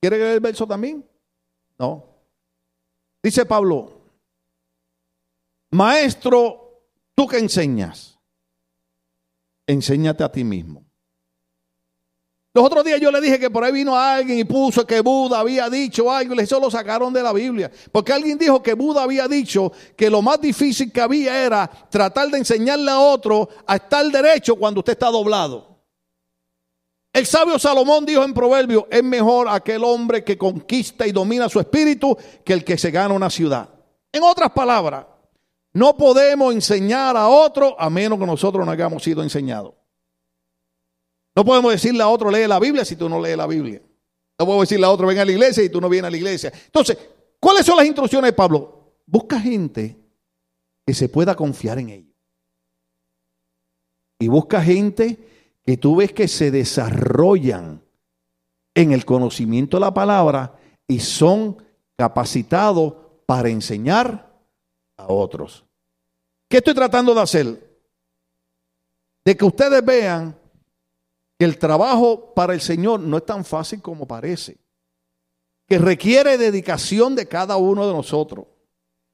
¿Quiere 0.00 0.16
leer 0.16 0.34
el 0.34 0.40
verso 0.40 0.64
también? 0.64 1.04
No. 1.76 2.04
Dice 3.20 3.44
Pablo, 3.44 4.00
maestro, 5.72 6.84
tú 7.16 7.26
que 7.26 7.38
enseñas, 7.38 8.16
enséñate 9.66 10.22
a 10.22 10.30
ti 10.30 10.44
mismo. 10.44 10.88
Los 12.52 12.64
otros 12.64 12.84
días 12.84 13.00
yo 13.00 13.12
le 13.12 13.20
dije 13.20 13.38
que 13.38 13.48
por 13.48 13.62
ahí 13.62 13.70
vino 13.70 13.96
alguien 13.96 14.38
y 14.38 14.44
puso 14.44 14.84
que 14.84 15.00
Buda 15.00 15.38
había 15.38 15.70
dicho 15.70 16.10
algo 16.10 16.34
y 16.34 16.40
eso 16.40 16.58
lo 16.58 16.68
sacaron 16.68 17.12
de 17.12 17.22
la 17.22 17.32
Biblia. 17.32 17.70
Porque 17.92 18.12
alguien 18.12 18.36
dijo 18.38 18.60
que 18.60 18.74
Buda 18.74 19.04
había 19.04 19.28
dicho 19.28 19.70
que 19.96 20.10
lo 20.10 20.20
más 20.20 20.40
difícil 20.40 20.90
que 20.90 21.00
había 21.00 21.44
era 21.44 21.70
tratar 21.88 22.28
de 22.28 22.38
enseñarle 22.38 22.90
a 22.90 22.98
otro 22.98 23.48
a 23.66 23.76
estar 23.76 24.04
derecho 24.06 24.56
cuando 24.56 24.80
usted 24.80 24.94
está 24.94 25.10
doblado. 25.10 25.70
El 27.12 27.24
sabio 27.24 27.56
Salomón 27.58 28.04
dijo 28.04 28.24
en 28.24 28.34
Proverbio, 28.34 28.88
es 28.90 29.02
mejor 29.02 29.48
aquel 29.48 29.84
hombre 29.84 30.24
que 30.24 30.36
conquista 30.36 31.06
y 31.06 31.12
domina 31.12 31.48
su 31.48 31.60
espíritu 31.60 32.16
que 32.44 32.52
el 32.52 32.64
que 32.64 32.76
se 32.76 32.90
gana 32.90 33.14
una 33.14 33.30
ciudad. 33.30 33.68
En 34.12 34.24
otras 34.24 34.50
palabras, 34.50 35.06
no 35.72 35.96
podemos 35.96 36.52
enseñar 36.52 37.16
a 37.16 37.28
otro 37.28 37.76
a 37.78 37.88
menos 37.88 38.18
que 38.18 38.26
nosotros 38.26 38.66
no 38.66 38.72
hayamos 38.72 39.04
sido 39.04 39.22
enseñados. 39.22 39.79
No 41.34 41.44
podemos 41.44 41.72
decirle 41.72 42.02
a 42.02 42.08
otro, 42.08 42.30
lee 42.30 42.46
la 42.46 42.58
Biblia 42.58 42.84
si 42.84 42.96
tú 42.96 43.08
no 43.08 43.20
lees 43.20 43.36
la 43.36 43.46
Biblia. 43.46 43.80
No 44.38 44.46
podemos 44.46 44.68
decirle 44.68 44.86
a 44.86 44.90
otro, 44.90 45.06
ven 45.06 45.18
a 45.18 45.24
la 45.24 45.32
iglesia 45.32 45.62
y 45.62 45.68
tú 45.68 45.80
no 45.80 45.88
vienes 45.88 46.08
a 46.08 46.10
la 46.10 46.16
iglesia. 46.16 46.52
Entonces, 46.66 46.96
¿cuáles 47.38 47.66
son 47.66 47.76
las 47.76 47.86
instrucciones 47.86 48.30
de 48.30 48.32
Pablo? 48.32 48.94
Busca 49.06 49.38
gente 49.38 49.96
que 50.86 50.94
se 50.94 51.08
pueda 51.08 51.34
confiar 51.34 51.78
en 51.78 51.90
ellos. 51.90 52.14
Y 54.18 54.28
busca 54.28 54.62
gente 54.62 55.18
y 55.66 55.76
tú 55.76 55.96
ves 55.96 56.12
que 56.12 56.26
se 56.26 56.50
desarrollan 56.50 57.82
en 58.74 58.92
el 58.92 59.04
conocimiento 59.04 59.76
de 59.76 59.82
la 59.82 59.94
palabra 59.94 60.58
y 60.88 61.00
son 61.00 61.62
capacitados 61.96 62.94
para 63.26 63.50
enseñar 63.50 64.34
a 64.96 65.06
otros. 65.06 65.66
¿Qué 66.48 66.56
estoy 66.56 66.74
tratando 66.74 67.14
de 67.14 67.20
hacer? 67.20 67.78
De 69.24 69.36
que 69.36 69.44
ustedes 69.44 69.84
vean 69.84 70.39
el 71.40 71.58
trabajo 71.58 72.34
para 72.34 72.52
el 72.52 72.60
Señor 72.60 73.00
no 73.00 73.16
es 73.16 73.24
tan 73.24 73.44
fácil 73.46 73.80
como 73.80 74.06
parece, 74.06 74.58
que 75.66 75.78
requiere 75.78 76.36
dedicación 76.36 77.14
de 77.14 77.26
cada 77.26 77.56
uno 77.56 77.86
de 77.86 77.94
nosotros, 77.94 78.46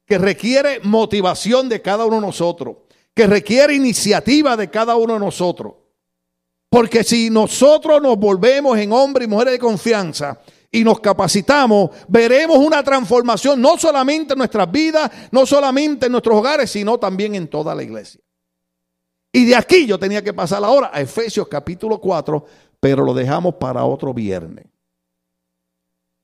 que 0.05 0.17
requiere 0.17 0.81
motivación 0.83 1.69
de 1.69 1.81
cada 1.81 2.05
uno 2.05 2.17
de 2.17 2.23
nosotros, 2.23 2.77
que 3.13 3.27
requiere 3.27 3.75
iniciativa 3.75 4.57
de 4.57 4.69
cada 4.69 4.97
uno 4.97 5.13
de 5.13 5.19
nosotros. 5.19 5.73
Porque 6.69 7.05
si 7.05 7.29
nosotros 7.29 8.01
nos 8.01 8.17
volvemos 8.17 8.77
en 8.77 8.91
hombres 8.91 9.25
y 9.25 9.29
mujeres 9.29 9.53
de 9.53 9.59
confianza 9.59 10.41
y 10.69 10.83
nos 10.83 10.99
capacitamos, 10.99 11.91
veremos 12.09 12.57
una 12.57 12.83
transformación 12.83 13.61
no 13.61 13.77
solamente 13.77 14.33
en 14.33 14.39
nuestras 14.39 14.69
vidas, 14.69 15.09
no 15.31 15.45
solamente 15.45 16.07
en 16.07 16.11
nuestros 16.11 16.35
hogares, 16.35 16.69
sino 16.69 16.97
también 16.97 17.35
en 17.35 17.47
toda 17.47 17.73
la 17.73 17.83
iglesia. 17.83 18.19
Y 19.37 19.45
de 19.45 19.55
aquí 19.55 19.85
yo 19.85 19.99
tenía 19.99 20.23
que 20.23 20.33
pasar 20.33 20.63
ahora 20.63 20.89
a 20.91 20.99
Efesios 20.99 21.47
capítulo 21.47 22.01
4, 22.01 22.43
pero 22.79 23.05
lo 23.05 23.13
dejamos 23.13 23.53
para 23.53 23.85
otro 23.85 24.11
viernes. 24.11 24.65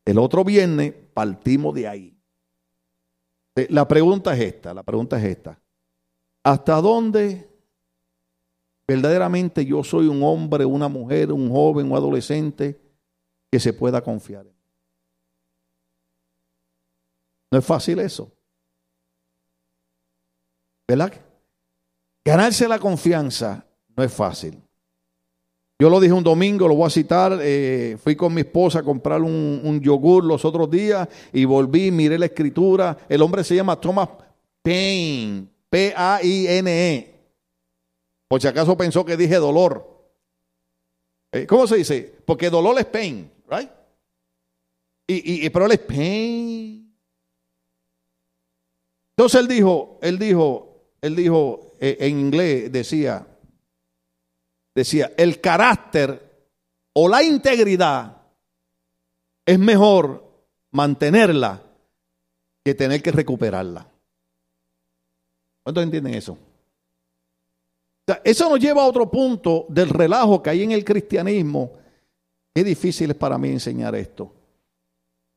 El 0.04 0.18
otro 0.18 0.44
viernes 0.44 0.96
partimos 1.14 1.76
de 1.76 1.88
ahí. 1.88 2.18
Eh, 3.56 3.68
la 3.70 3.88
pregunta 3.88 4.34
es 4.34 4.42
esta, 4.42 4.74
la 4.74 4.82
pregunta 4.82 5.20
es 5.20 5.26
esta. 5.26 5.62
¿Hasta 6.42 6.82
dónde 6.82 7.48
verdaderamente 8.88 9.64
yo 9.64 9.84
soy 9.84 10.08
un 10.08 10.24
hombre, 10.24 10.66
una 10.66 10.88
mujer, 10.88 11.32
un 11.32 11.52
joven, 11.52 11.92
un 11.92 11.96
adolescente 11.96 12.82
que 13.52 13.60
se 13.60 13.74
pueda 13.74 14.02
confiar? 14.02 14.48
No 17.52 17.60
es 17.60 17.64
fácil 17.64 18.00
eso. 18.00 18.32
¿Verdad? 20.88 21.14
Ganarse 22.26 22.68
la 22.68 22.80
confianza 22.80 23.66
no 23.96 24.04
es 24.04 24.14
fácil. 24.14 24.62
Yo 25.80 25.90
lo 25.90 26.00
dije 26.00 26.14
un 26.14 26.24
domingo, 26.24 26.68
lo 26.68 26.76
voy 26.76 26.88
a 26.88 26.90
citar, 26.90 27.38
eh, 27.42 27.98
fui 28.02 28.16
con 28.16 28.34
mi 28.34 28.42
esposa 28.42 28.80
a 28.80 28.84
comprar 28.84 29.22
un, 29.22 29.82
yogur 29.82 30.24
los 30.24 30.46
otros 30.46 30.70
días 30.70 31.08
y 31.34 31.44
volví, 31.44 31.92
miré 31.92 32.18
la 32.18 32.28
escritura. 32.28 32.98
El 33.10 33.22
hombre 33.22 33.44
se 33.44 33.56
llama 33.56 33.80
Thomas 33.80 34.08
Paine, 34.62 35.48
P-A-I-N-E. 35.70 37.14
Por 38.30 38.42
si 38.42 38.48
acaso 38.48 38.78
pensó 38.78 39.04
que 39.04 39.18
dije 39.18 39.36
dolor. 39.36 39.94
Eh, 41.34 41.46
¿Cómo 41.48 41.68
se 41.68 41.78
dice? 41.78 42.16
Porque 42.26 42.50
dolor 42.50 42.80
es 42.80 42.86
pain, 42.86 43.30
right? 43.50 43.70
Y, 45.08 45.46
y, 45.46 45.50
pero 45.50 45.66
él 45.66 45.74
es 45.74 45.80
pain. 45.80 46.96
Entonces 49.18 49.42
él 49.42 49.48
dijo, 49.48 50.00
él 50.02 50.18
dijo, 50.18 50.73
él 51.04 51.18
dijo, 51.18 51.74
eh, 51.82 51.98
en 52.00 52.18
inglés 52.18 52.72
decía, 52.72 53.28
decía, 54.74 55.12
el 55.18 55.42
carácter 55.42 56.48
o 56.94 57.10
la 57.10 57.22
integridad 57.22 58.22
es 59.46 59.60
mejor 59.60 60.24
mantenerla 60.72 61.62
que 62.64 62.74
tener 62.74 63.04
que 63.04 63.12
recuperarla. 63.12 63.86
¿Cuántos 65.62 65.84
entienden 65.84 66.14
eso? 66.14 66.38
eso 68.24 68.50
nos 68.50 68.60
lleva 68.60 68.84
a 68.84 68.88
otro 68.88 69.12
punto 69.12 69.66
del 69.68 69.90
relajo 69.90 70.42
que 70.42 70.52
hay 70.52 70.64
en 70.64 70.72
el 70.72 70.86
cristianismo. 70.86 71.74
Qué 72.54 72.64
difícil 72.64 73.12
es 73.12 73.18
para 73.18 73.38
mí 73.38 73.50
enseñar 73.50 73.94
esto. 73.96 74.34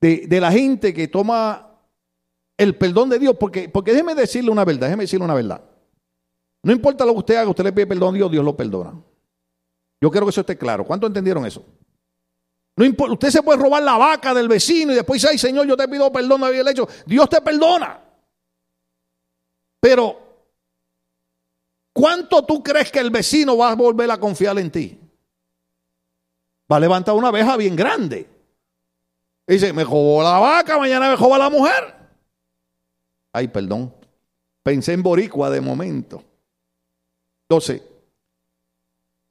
De, 0.01 0.29
de 0.29 0.41
la 0.41 0.53
gente 0.53 0.95
que 0.95 1.09
toma 1.09 1.66
el 2.59 2.77
perdón 2.77 3.11
de 3.11 3.19
Dios, 3.19 3.37
porque, 3.39 3.69
porque 3.69 3.93
déjeme 3.93 4.15
decirle 4.15 4.51
una 4.51 4.65
verdad, 4.65 4.87
déjeme 4.87 5.05
decirle 5.05 5.25
una 5.25 5.35
verdad. 5.35 5.63
No 6.63 6.73
importa 6.73 7.05
lo 7.05 7.13
que 7.13 7.19
usted 7.19 7.37
haga, 7.37 7.51
usted 7.51 7.65
le 7.65 7.73
pide 7.73 7.87
perdón 7.87 8.15
a 8.15 8.19
Dios, 8.19 8.31
Dios 8.31 8.45
lo 8.45 8.57
perdona. 8.57 8.95
Yo 10.01 10.11
quiero 10.11 10.27
que 10.27 10.31
eso 10.31 10.41
esté 10.41 10.59
claro. 10.59 10.85
¿Cuántos 10.85 11.09
entendieron 11.09 11.47
eso? 11.47 11.65
No 12.77 12.85
importa, 12.85 13.15
usted 13.15 13.31
se 13.31 13.43
puede 13.43 13.63
robar 13.63 13.83
la 13.83 13.97
vaca 13.97 14.35
del 14.35 14.49
vecino 14.49 14.93
y 14.93 14.97
después 14.97 15.23
dice, 15.23 15.39
Señor, 15.39 15.67
yo 15.67 15.77
te 15.77 15.89
pido 15.89 16.13
perdón, 16.13 16.45
había 16.45 16.61
el 16.61 16.69
hecho. 16.69 16.87
Dios 17.07 17.29
te 17.29 17.41
perdona. 17.41 18.03
Pero, 19.81 20.19
¿cuánto 21.93 22.45
tú 22.45 22.63
crees 22.63 22.91
que 22.91 22.99
el 22.99 23.11
vecino 23.11 23.57
va 23.57 23.71
a 23.71 23.75
volver 23.75 24.11
a 24.11 24.19
confiar 24.19 24.59
en 24.59 24.71
ti? 24.71 25.01
Va 26.71 26.77
a 26.77 26.81
levantar 26.81 27.15
una 27.15 27.29
abeja 27.29 27.57
bien 27.57 27.77
grande. 27.77 28.29
dice, 29.47 29.73
me 29.73 29.85
robó 29.85 30.23
la 30.23 30.39
vaca, 30.39 30.79
mañana 30.79 31.11
me 31.11 31.17
roba 31.17 31.39
la 31.39 31.49
mujer. 31.49 31.96
Ay, 33.37 33.49
perdón. 33.49 33.93
Pensé 34.63 34.95
en 34.95 35.03
boricua 35.03 35.51
de 35.51 35.61
momento. 35.61 36.25
Entonces, 37.43 37.83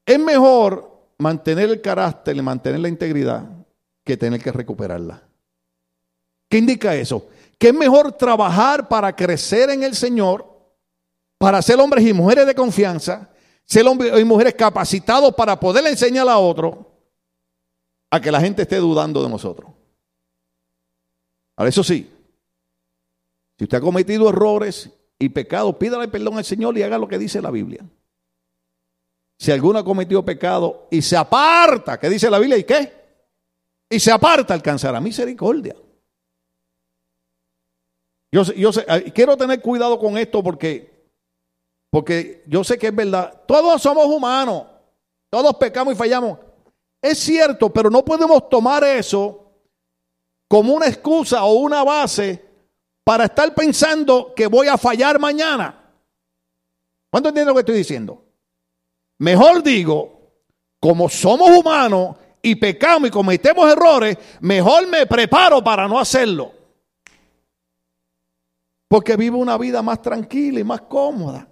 es 0.06 0.20
mejor 0.20 1.10
mantener 1.18 1.72
el 1.72 1.82
carácter 1.82 2.36
y 2.36 2.42
mantener 2.44 2.82
la 2.82 2.88
integridad 2.88 3.50
que 4.04 4.16
tener 4.16 4.40
que 4.40 4.52
recuperarla. 4.52 5.24
¿Qué 6.48 6.60
indica 6.60 6.94
eso? 6.94 7.30
Que 7.58 7.70
es 7.70 7.74
mejor 7.74 8.12
trabajar 8.12 8.88
para 8.88 9.16
crecer 9.16 9.72
en 9.72 9.82
el 9.82 9.96
Señor, 9.96 10.46
para 11.40 11.60
ser 11.64 11.80
hombres 11.80 12.06
y 12.06 12.14
mujeres 12.14 12.46
de 12.46 12.54
confianza, 12.54 13.32
ser 13.66 13.88
hombres 13.88 14.20
y 14.20 14.24
mujeres 14.24 14.54
capacitados 14.54 15.34
para 15.34 15.60
poder 15.60 15.88
enseñar 15.88 16.30
a 16.30 16.38
otro, 16.38 16.92
a 18.12 18.22
que 18.22 18.32
la 18.32 18.40
gente 18.40 18.62
esté 18.62 18.76
dudando 18.76 19.24
de 19.24 19.30
nosotros. 19.30 19.72
Ahora, 21.56 21.70
eso 21.70 21.84
sí, 21.84 22.15
si 23.58 23.64
usted 23.64 23.78
ha 23.78 23.82
cometido 23.82 24.30
errores 24.30 24.90
y 25.18 25.30
pecados, 25.30 25.76
pídale 25.76 26.08
perdón 26.08 26.38
al 26.38 26.46
Señor 26.46 26.78
y 26.78 26.84
haga 26.84 26.98
lo 26.98 27.08
que 27.08 27.18
dice 27.18 27.42
la 27.42 27.52
Biblia. 27.52 27.86
Si 29.38 29.52
alguno 29.52 29.80
ha 29.80 29.86
cometido 29.86 30.24
pecado 30.24 30.88
y 30.92 31.02
se 31.02 31.18
aparta, 31.18 32.00
¿qué 32.00 32.10
dice 32.10 32.30
la 32.30 32.40
Biblia? 32.40 32.58
¿Y 32.58 32.64
qué? 32.64 32.94
Y 33.90 34.00
se 34.00 34.12
aparta, 34.12 34.54
alcanzará 34.54 35.00
misericordia. 35.00 35.76
Yo, 38.32 38.44
yo 38.44 38.74
sé, 38.74 38.86
quiero 39.14 39.38
tener 39.38 39.62
cuidado 39.62 39.98
con 40.00 40.18
esto 40.18 40.44
porque, 40.44 41.10
porque 41.90 42.44
yo 42.48 42.64
sé 42.64 42.78
que 42.78 42.88
es 42.88 42.96
verdad. 42.96 43.44
Todos 43.48 43.82
somos 43.82 44.06
humanos, 44.08 44.64
todos 45.30 45.56
pecamos 45.56 45.94
y 45.94 45.98
fallamos. 45.98 46.40
Es 47.02 47.20
cierto, 47.20 47.72
pero 47.72 47.90
no 47.90 48.04
podemos 48.04 48.50
tomar 48.50 48.84
eso 48.84 49.54
como 50.50 50.74
una 50.74 50.88
excusa 50.88 51.44
o 51.46 51.54
una 51.54 51.84
base 51.84 52.45
para 53.06 53.26
estar 53.26 53.54
pensando 53.54 54.34
que 54.36 54.48
voy 54.48 54.68
a 54.68 54.78
fallar 54.78 55.20
mañana. 55.20 55.80
¿Cuánto 57.12 57.30
entienden 57.30 57.50
lo 57.50 57.54
que 57.54 57.60
estoy 57.60 57.78
diciendo? 57.78 58.26
Mejor 59.20 59.62
digo, 59.62 60.34
como 60.80 61.08
somos 61.08 61.52
humanos 61.52 62.16
y 62.42 62.56
pecamos 62.56 63.08
y 63.08 63.12
cometemos 63.12 63.72
errores, 63.72 64.18
mejor 64.42 64.88
me 64.88 65.06
preparo 65.06 65.64
para 65.64 65.88
no 65.88 66.00
hacerlo. 66.00 66.52
Porque 68.88 69.16
vivo 69.16 69.38
una 69.38 69.58
vida 69.60 69.84
más 69.84 70.02
tranquila 70.02 70.60
y 70.60 70.64
más 70.64 70.82
cómoda. 70.82 71.48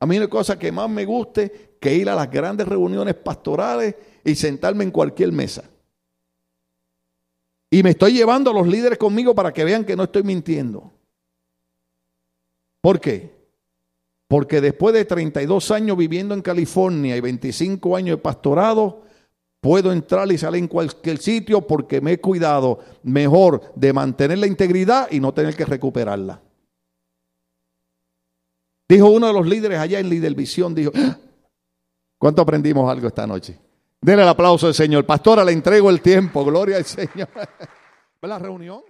A 0.00 0.06
mí 0.06 0.18
hay 0.18 0.28
cosa 0.28 0.58
que 0.58 0.72
más 0.72 0.90
me 0.90 1.04
guste 1.04 1.76
que 1.80 1.94
ir 1.94 2.10
a 2.10 2.16
las 2.16 2.28
grandes 2.28 2.66
reuniones 2.66 3.14
pastorales 3.14 3.94
y 4.24 4.34
sentarme 4.34 4.82
en 4.82 4.90
cualquier 4.90 5.30
mesa. 5.30 5.70
Y 7.70 7.84
me 7.84 7.90
estoy 7.90 8.14
llevando 8.14 8.50
a 8.50 8.54
los 8.54 8.66
líderes 8.66 8.98
conmigo 8.98 9.34
para 9.34 9.52
que 9.52 9.64
vean 9.64 9.84
que 9.84 9.94
no 9.94 10.02
estoy 10.02 10.24
mintiendo. 10.24 10.92
¿Por 12.80 13.00
qué? 13.00 13.30
Porque 14.26 14.60
después 14.60 14.92
de 14.92 15.04
32 15.04 15.70
años 15.70 15.96
viviendo 15.96 16.34
en 16.34 16.42
California 16.42 17.16
y 17.16 17.20
25 17.20 17.96
años 17.96 18.16
de 18.16 18.22
pastorado, 18.22 19.02
puedo 19.60 19.92
entrar 19.92 20.30
y 20.32 20.38
salir 20.38 20.62
en 20.62 20.68
cualquier 20.68 21.18
sitio 21.18 21.66
porque 21.66 22.00
me 22.00 22.12
he 22.12 22.20
cuidado 22.20 22.80
mejor 23.04 23.72
de 23.76 23.92
mantener 23.92 24.38
la 24.38 24.46
integridad 24.46 25.08
y 25.10 25.20
no 25.20 25.32
tener 25.32 25.54
que 25.54 25.64
recuperarla. 25.64 26.40
Dijo 28.88 29.08
uno 29.10 29.28
de 29.28 29.32
los 29.32 29.46
líderes 29.46 29.78
allá 29.78 30.00
en 30.00 30.08
Líder 30.08 30.34
Visión, 30.34 30.74
dijo, 30.74 30.90
ah, 30.96 31.16
¿cuánto 32.18 32.42
aprendimos 32.42 32.90
algo 32.90 33.06
esta 33.06 33.26
noche? 33.26 33.56
Denle 34.02 34.22
el 34.22 34.28
aplauso 34.28 34.66
al 34.66 34.74
Señor. 34.74 35.04
Pastora, 35.04 35.44
le 35.44 35.52
entrego 35.52 35.90
el 35.90 36.00
tiempo. 36.00 36.44
Gloria 36.44 36.78
al 36.78 36.84
Señor. 36.84 37.28
¿La 38.22 38.38
reunión? 38.38 38.82